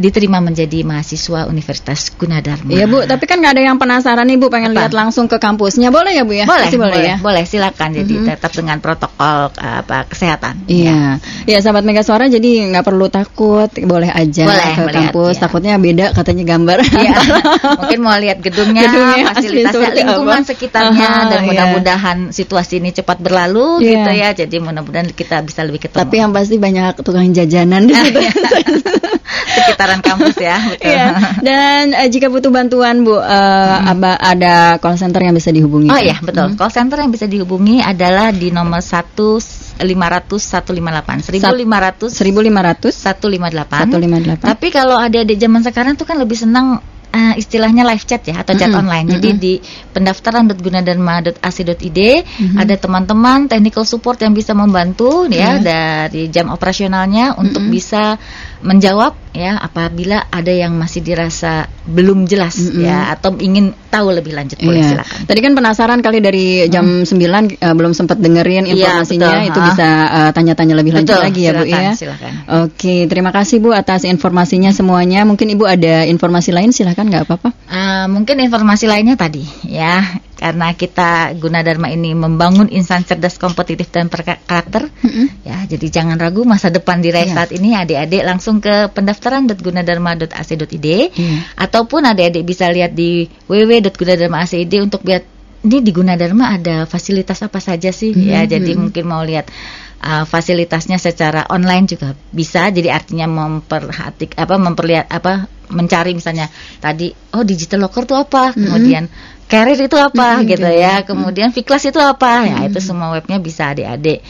diterima 0.00 0.40
menjadi 0.40 0.80
mahasiswa 0.80 1.44
Universitas 1.44 2.08
Gunadarma. 2.16 2.72
Iya 2.72 2.88
Bu, 2.88 3.04
tapi 3.04 3.28
kan 3.28 3.36
nggak 3.44 3.52
ada 3.60 3.62
yang 3.68 3.76
penasaran 3.76 4.24
nih 4.24 4.40
Bu, 4.40 4.48
pengen 4.48 4.72
apa? 4.72 4.88
lihat 4.88 4.92
langsung 4.96 5.28
ke 5.28 5.36
kampusnya, 5.36 5.92
boleh 5.92 6.16
ya 6.16 6.24
Bu 6.24 6.32
ya? 6.32 6.48
Boleh, 6.48 6.72
boleh, 6.72 6.80
boleh 6.80 7.00
ya. 7.04 7.16
Boleh, 7.20 7.44
silakan. 7.44 7.92
Jadi 7.92 8.14
mm 8.16 8.20
-hmm. 8.24 8.30
tetap 8.32 8.50
dengan 8.56 8.80
protokol 8.80 9.52
apa 9.60 10.08
kesehatan. 10.08 10.64
Iya, 10.64 11.20
ya, 11.44 11.56
ya 11.56 11.58
sahabat 11.60 11.84
Mega 11.84 12.00
Suara, 12.00 12.32
jadi 12.32 12.72
nggak 12.72 12.84
perlu 12.88 13.12
takut, 13.12 13.68
boleh 13.68 14.08
aja 14.08 14.48
boleh, 14.48 14.72
ke 14.72 14.80
melihat, 14.88 15.12
kampus. 15.12 15.34
Ya. 15.36 15.40
Takutnya 15.44 15.72
beda 15.76 16.06
katanya 16.16 16.44
gambar. 16.56 16.78
Iya. 16.80 17.16
Mungkin 17.84 17.98
mau 18.00 18.16
lihat 18.16 18.38
gedungnya, 18.40 18.88
gedungnya 18.88 19.24
fasilitasnya, 19.36 19.92
lingkungan 20.00 20.40
apa? 20.40 20.48
sekitarnya, 20.48 21.08
Aha, 21.12 21.28
dan 21.28 21.40
iya. 21.44 21.46
mudah-mudahan 21.46 22.18
iya. 22.28 22.32
situasi 22.32 22.80
ini 22.80 22.96
cepat 22.96 23.20
berlalu 23.20 23.84
yeah. 23.84 23.92
gitu 23.92 24.10
ya. 24.16 24.28
Jadi 24.32 24.56
mudah-mudahan 24.64 25.12
kita 25.12 25.44
bisa 25.44 25.60
lebih 25.60 25.84
ketemu. 25.84 26.00
Tapi 26.00 26.14
yang 26.16 26.32
pasti 26.32 26.56
banyak 26.56 27.04
tukang 27.04 27.28
jajanan 27.36 27.84
di 27.84 27.92
situ. 27.92 28.20
sekitaran 29.64 30.00
kampus 30.00 30.36
ya. 30.40 30.56
Betul. 30.72 30.90
Iya. 30.90 31.06
Dan 31.40 31.82
uh, 31.96 32.08
jika 32.08 32.26
butuh 32.32 32.50
bantuan 32.52 33.04
Bu, 33.04 33.16
uh, 33.16 33.20
hmm. 33.20 34.02
ada 34.02 34.80
call 34.80 34.96
center 34.96 35.20
yang 35.20 35.36
bisa 35.36 35.52
dihubungi. 35.52 35.92
Oh 35.92 36.00
iya 36.00 36.16
betul. 36.20 36.52
Hmm. 36.52 36.56
Call 36.56 36.72
center 36.72 37.00
yang 37.00 37.12
bisa 37.12 37.28
dihubungi 37.28 37.84
adalah 37.84 38.32
di 38.32 38.48
nomor 38.52 38.80
satu 38.80 39.40
lima 39.80 40.12
ratus 40.12 40.44
satu 40.44 40.76
lima 40.76 40.92
delapan 40.92 41.24
seribu 41.24 41.56
lima 41.56 41.80
ratus 41.80 42.12
seribu 42.12 42.44
lima 42.44 42.60
ratus 42.60 42.92
satu 42.92 43.32
lima 43.32 43.48
delapan 43.48 43.88
satu 43.88 43.96
lima 43.96 44.20
delapan 44.20 44.52
tapi 44.52 44.68
kalau 44.68 45.00
ada 45.00 45.24
di 45.24 45.40
zaman 45.40 45.64
sekarang 45.64 45.96
tuh 45.96 46.04
kan 46.04 46.20
lebih 46.20 46.36
senang 46.36 46.84
uh, 47.10 47.34
istilahnya 47.36 47.84
live 47.86 48.06
chat 48.06 48.26
ya 48.26 48.34
atau 48.42 48.54
chat 48.54 48.68
mm 48.70 48.74
-hmm. 48.74 48.82
online. 48.82 49.06
Jadi 49.18 49.28
mm 49.30 49.36
-hmm. 49.36 49.42
di 49.42 49.60
pendaftaran.gunadarma.ac.id 49.92 51.98
mm 51.98 52.24
-hmm. 52.24 52.56
ada 52.58 52.76
teman-teman 52.78 53.48
technical 53.50 53.84
support 53.84 54.22
yang 54.22 54.34
bisa 54.34 54.54
membantu 54.54 55.26
mm 55.26 55.30
-hmm. 55.30 55.40
ya 55.40 55.58
dari 55.58 56.28
jam 56.30 56.50
operasionalnya 56.50 57.24
mm 57.30 57.34
-hmm. 57.34 57.42
untuk 57.42 57.62
bisa 57.68 58.18
menjawab 58.60 59.16
ya 59.30 59.56
apabila 59.56 60.26
ada 60.28 60.50
yang 60.50 60.74
masih 60.74 61.00
dirasa 61.00 61.70
belum 61.86 62.26
jelas 62.26 62.58
mm 62.58 62.66
-hmm. 62.66 62.82
ya 62.82 62.98
atau 63.14 63.32
ingin 63.38 63.72
tahu 63.88 64.12
lebih 64.12 64.34
lanjut 64.36 64.58
boleh 64.60 64.82
yeah. 64.82 64.90
silakan. 64.92 65.18
Tadi 65.24 65.40
kan 65.40 65.52
penasaran 65.56 66.00
kali 66.02 66.18
dari 66.20 66.46
jam 66.68 67.02
mm. 67.02 67.08
9 67.08 67.62
uh, 67.62 67.74
belum 67.74 67.92
sempat 67.94 68.18
dengerin 68.20 68.68
iya, 68.68 68.74
informasinya 68.74 69.30
ya, 69.40 69.48
itu 69.48 69.58
ha. 69.58 69.66
bisa 69.70 69.88
eh, 70.10 70.30
tanya-tanya 70.34 70.74
uh, 70.74 70.78
lebih 70.82 70.92
lanjut 70.92 71.14
betul, 71.14 71.24
lagi 71.24 71.40
ya 71.40 71.50
silakan, 71.50 71.66
Bu 71.66 71.72
ya. 71.72 71.92
Silakan. 71.94 72.32
Oke, 72.66 72.96
terima 73.06 73.30
kasih 73.32 73.56
Bu 73.62 73.70
atas 73.72 74.02
informasinya 74.04 74.70
semuanya. 74.74 75.22
Mungkin 75.24 75.46
Ibu 75.56 75.64
ada 75.66 76.04
informasi 76.06 76.50
lain 76.54 76.70
silakan 76.70 77.10
nggak 77.10 77.24
apa-apa. 77.26 77.50
Uh, 77.70 78.06
mungkin 78.10 78.38
informasi 78.42 78.90
lainnya 78.90 79.16
tadi 79.16 79.42
ya 79.66 80.20
karena 80.40 80.72
kita 80.72 81.36
Gunadarma 81.36 81.92
ini 81.92 82.16
membangun 82.16 82.72
insan 82.72 83.04
cerdas 83.04 83.36
kompetitif 83.36 83.92
dan 83.92 84.08
berkarakter 84.08 84.88
mm-hmm. 84.88 85.44
ya 85.44 85.68
jadi 85.68 86.00
jangan 86.00 86.16
ragu 86.16 86.48
masa 86.48 86.72
depan 86.72 87.04
diraih 87.04 87.28
yeah. 87.28 87.36
saat 87.36 87.52
ini 87.52 87.76
adik-adik 87.76 88.24
langsung 88.24 88.64
ke 88.64 88.88
pendaftaran.gunadarma.ac.id 88.96 90.88
yeah. 90.88 91.44
ataupun 91.60 92.08
adik-adik 92.08 92.48
bisa 92.48 92.72
lihat 92.72 92.96
di 92.96 93.28
www.gunadarma.ac.id 93.44 94.74
untuk 94.80 95.04
lihat 95.04 95.28
ini 95.60 95.84
di 95.84 95.92
Gunadarma 95.92 96.56
ada 96.56 96.88
fasilitas 96.88 97.44
apa 97.44 97.60
saja 97.60 97.92
sih 97.92 98.16
mm-hmm. 98.16 98.32
ya 98.32 98.40
jadi 98.48 98.72
mungkin 98.80 99.04
mau 99.04 99.20
lihat 99.20 99.52
uh, 100.00 100.24
fasilitasnya 100.24 100.96
secara 100.96 101.46
online 101.52 101.86
juga 101.86 102.16
bisa. 102.32 102.68
Jadi 102.72 102.88
artinya 102.88 103.28
memperhatik 103.28 104.34
apa 104.36 104.54
memperlihat 104.56 105.06
apa 105.12 105.46
mencari 105.70 106.16
misalnya 106.16 106.50
tadi 106.82 107.14
oh 107.36 107.44
digital 107.44 107.86
locker 107.86 108.08
itu 108.08 108.16
apa? 108.16 108.52
Kemudian 108.56 109.06
karir 109.46 109.78
itu 109.78 109.96
apa? 109.98 110.40
Mm-hmm, 110.40 110.50
gitu 110.50 110.68
ya. 110.70 110.94
kemudian 111.04 111.48
Viklas 111.54 111.84
itu 111.86 112.00
apa? 112.00 112.48
Ya 112.48 112.58
itu 112.66 112.80
semua 112.82 113.14
webnya 113.14 113.38
bisa 113.38 113.70
adik-adik 113.70 114.24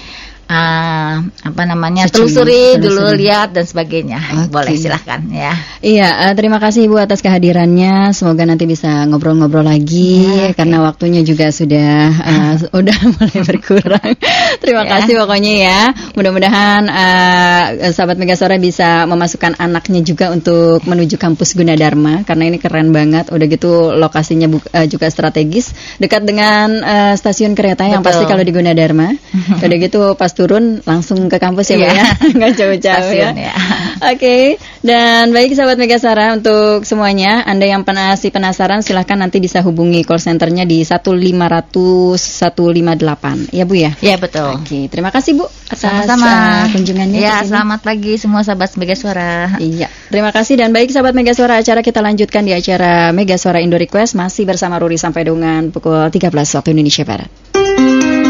uh, 0.51 1.15
apa 1.23 1.63
namanya 1.63 2.11
Secuma, 2.11 2.27
telusuri 2.27 2.77
dulu 2.83 3.15
lihat 3.15 3.55
dan 3.55 3.65
sebagainya. 3.65 4.19
Okay. 4.19 4.49
boleh 4.51 4.75
silahkan 4.75 5.23
ya. 5.31 5.55
Iya 5.81 6.09
uh, 6.29 6.33
terima 6.35 6.59
kasih 6.59 6.91
ibu 6.91 6.99
atas 6.99 7.23
kehadirannya. 7.23 8.11
Semoga 8.11 8.43
nanti 8.43 8.67
bisa 8.67 9.07
ngobrol-ngobrol 9.07 9.63
lagi 9.63 10.27
ya, 10.27 10.51
okay. 10.51 10.59
karena 10.59 10.83
waktunya 10.83 11.23
juga 11.23 11.55
sudah 11.55 12.11
uh, 12.19 12.55
udah 12.81 12.99
mulai 13.17 13.41
berkurang. 13.47 14.15
Terima 14.63 14.83
ya. 14.85 14.91
kasih 14.99 15.15
pokoknya 15.23 15.53
ya. 15.55 15.81
Mudah-mudahan 16.19 16.83
uh, 16.91 17.65
sahabat 17.95 18.19
Megasora 18.19 18.59
bisa 18.59 19.07
memasukkan 19.07 19.57
anaknya 19.57 20.03
juga 20.03 20.35
untuk 20.35 20.83
menuju 20.85 21.17
kampus 21.17 21.55
Gunadarma 21.55 22.27
karena 22.27 22.51
ini 22.51 22.59
keren 22.59 22.91
banget. 22.91 23.31
Udah 23.31 23.47
gitu 23.47 23.95
lokasinya 23.95 24.51
uh, 24.51 24.87
juga 24.91 25.07
strategis. 25.09 25.73
Dekat 26.03 26.27
dengan 26.27 26.69
uh, 26.83 27.15
stasiun 27.15 27.55
kereta 27.55 27.87
Betul. 27.87 27.95
yang 27.95 28.03
pasti 28.03 28.25
kalau 28.27 28.43
di 28.43 28.53
Gunadarma. 28.53 29.09
Udah 29.65 29.77
gitu 29.79 30.01
pas 30.19 30.33
turun 30.41 30.81
langsung 30.89 31.29
ke 31.29 31.37
kampus 31.37 31.77
ya, 31.77 31.77
yeah. 31.77 31.93
ya, 31.93 32.07
nggak 32.41 32.53
jauh-jauh 32.57 33.13
ya. 33.13 33.29
ya. 33.37 33.53
Oke, 34.01 34.17
okay. 34.17 34.45
dan 34.81 35.29
baik 35.37 35.53
sahabat 35.53 35.77
Megasara 35.77 36.33
untuk 36.33 36.89
semuanya, 36.89 37.45
Anda 37.45 37.69
yang 37.69 37.85
masih 37.85 38.33
penasaran 38.33 38.81
silahkan 38.81 39.21
nanti 39.21 39.37
bisa 39.45 39.61
hubungi 39.61 40.01
call 40.09 40.17
centernya 40.17 40.65
di 40.65 40.81
1500 40.81 42.17
158. 42.17 43.53
Ya 43.53 43.69
Bu 43.69 43.77
ya? 43.77 43.93
Ya 44.01 44.17
betul. 44.17 44.57
Oke, 44.57 44.65
okay. 44.65 44.83
terima 44.89 45.13
kasih 45.13 45.37
Bu 45.37 45.45
atas 45.69 45.85
Sama-sama. 45.85 46.65
Uh, 46.65 46.73
kunjungannya. 46.73 47.21
Ya, 47.21 47.45
selamat 47.45 47.85
pagi 47.85 48.17
semua 48.17 48.41
sahabat 48.41 48.73
Megasara. 48.81 49.61
Iya, 49.61 49.93
terima 50.09 50.33
kasih 50.33 50.57
dan 50.57 50.73
baik 50.73 50.89
sahabat 50.89 51.13
Megasara, 51.13 51.61
acara 51.61 51.85
kita 51.85 52.01
lanjutkan 52.01 52.49
di 52.49 52.57
acara 52.57 53.13
Megasara 53.13 53.61
Indo 53.61 53.77
Request 53.77 54.17
masih 54.17 54.49
bersama 54.49 54.81
Ruri 54.81 54.97
sampai 54.97 55.29
dengan 55.29 55.69
pukul 55.69 56.09
13 56.09 56.33
waktu 56.33 56.73
Indonesia 56.73 57.05
Barat. 57.05 57.51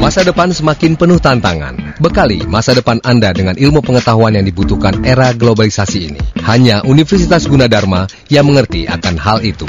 Masa 0.00 0.24
depan 0.24 0.48
semakin 0.48 0.96
penuh 0.96 1.20
tantangan. 1.20 2.00
Bekali 2.00 2.48
masa 2.48 2.72
depan 2.72 3.04
Anda 3.04 3.36
dengan 3.36 3.52
ilmu 3.60 3.84
pengetahuan 3.84 4.32
yang 4.32 4.48
dibutuhkan 4.48 5.04
era 5.04 5.36
globalisasi 5.36 5.98
ini. 6.08 6.20
Hanya 6.40 6.80
Universitas 6.88 7.44
Gunadarma 7.44 8.08
yang 8.32 8.48
mengerti 8.48 8.88
akan 8.88 9.20
hal 9.20 9.44
itu. 9.44 9.68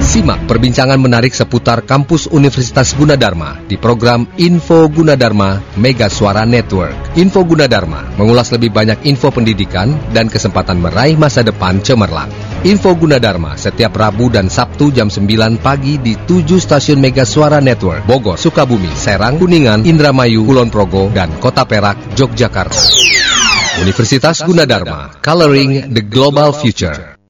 Simak 0.00 0.48
perbincangan 0.48 0.96
menarik 0.96 1.32
seputar 1.36 1.84
kampus 1.84 2.28
Universitas 2.28 2.96
Gunadarma 2.96 3.60
di 3.68 3.76
program 3.76 4.28
Info 4.40 4.88
Gunadarma 4.88 5.60
Mega 5.76 6.08
Suara 6.08 6.48
Network. 6.48 7.16
Info 7.16 7.44
Gunadarma 7.44 8.16
mengulas 8.16 8.52
lebih 8.52 8.72
banyak 8.72 9.04
info 9.08 9.28
pendidikan 9.30 9.92
dan 10.10 10.32
kesempatan 10.32 10.80
meraih 10.80 11.20
masa 11.20 11.44
depan 11.44 11.84
cemerlang. 11.84 12.32
Info 12.60 12.92
Gunadarma 12.92 13.56
setiap 13.56 13.96
Rabu 13.96 14.28
dan 14.28 14.50
Sabtu 14.52 14.92
jam 14.92 15.08
9 15.08 15.60
pagi 15.60 15.96
di 15.96 16.12
7 16.16 16.60
stasiun 16.60 17.00
Mega 17.00 17.24
Suara 17.24 17.62
Network, 17.62 18.04
Bogor, 18.04 18.36
Sukabumi, 18.36 18.92
Serang, 18.92 19.29
Kuningan, 19.36 19.84
Indramayu, 19.84 20.42
Kulon 20.42 20.72
Progo, 20.72 21.12
dan 21.12 21.36
Kota 21.38 21.68
Perak, 21.68 22.16
Yogyakarta. 22.16 22.80
Universitas 23.78 24.42
Gunadarma, 24.42 25.22
Coloring 25.22 25.94
the 25.94 26.02
Global 26.02 26.50
Future. 26.56 27.19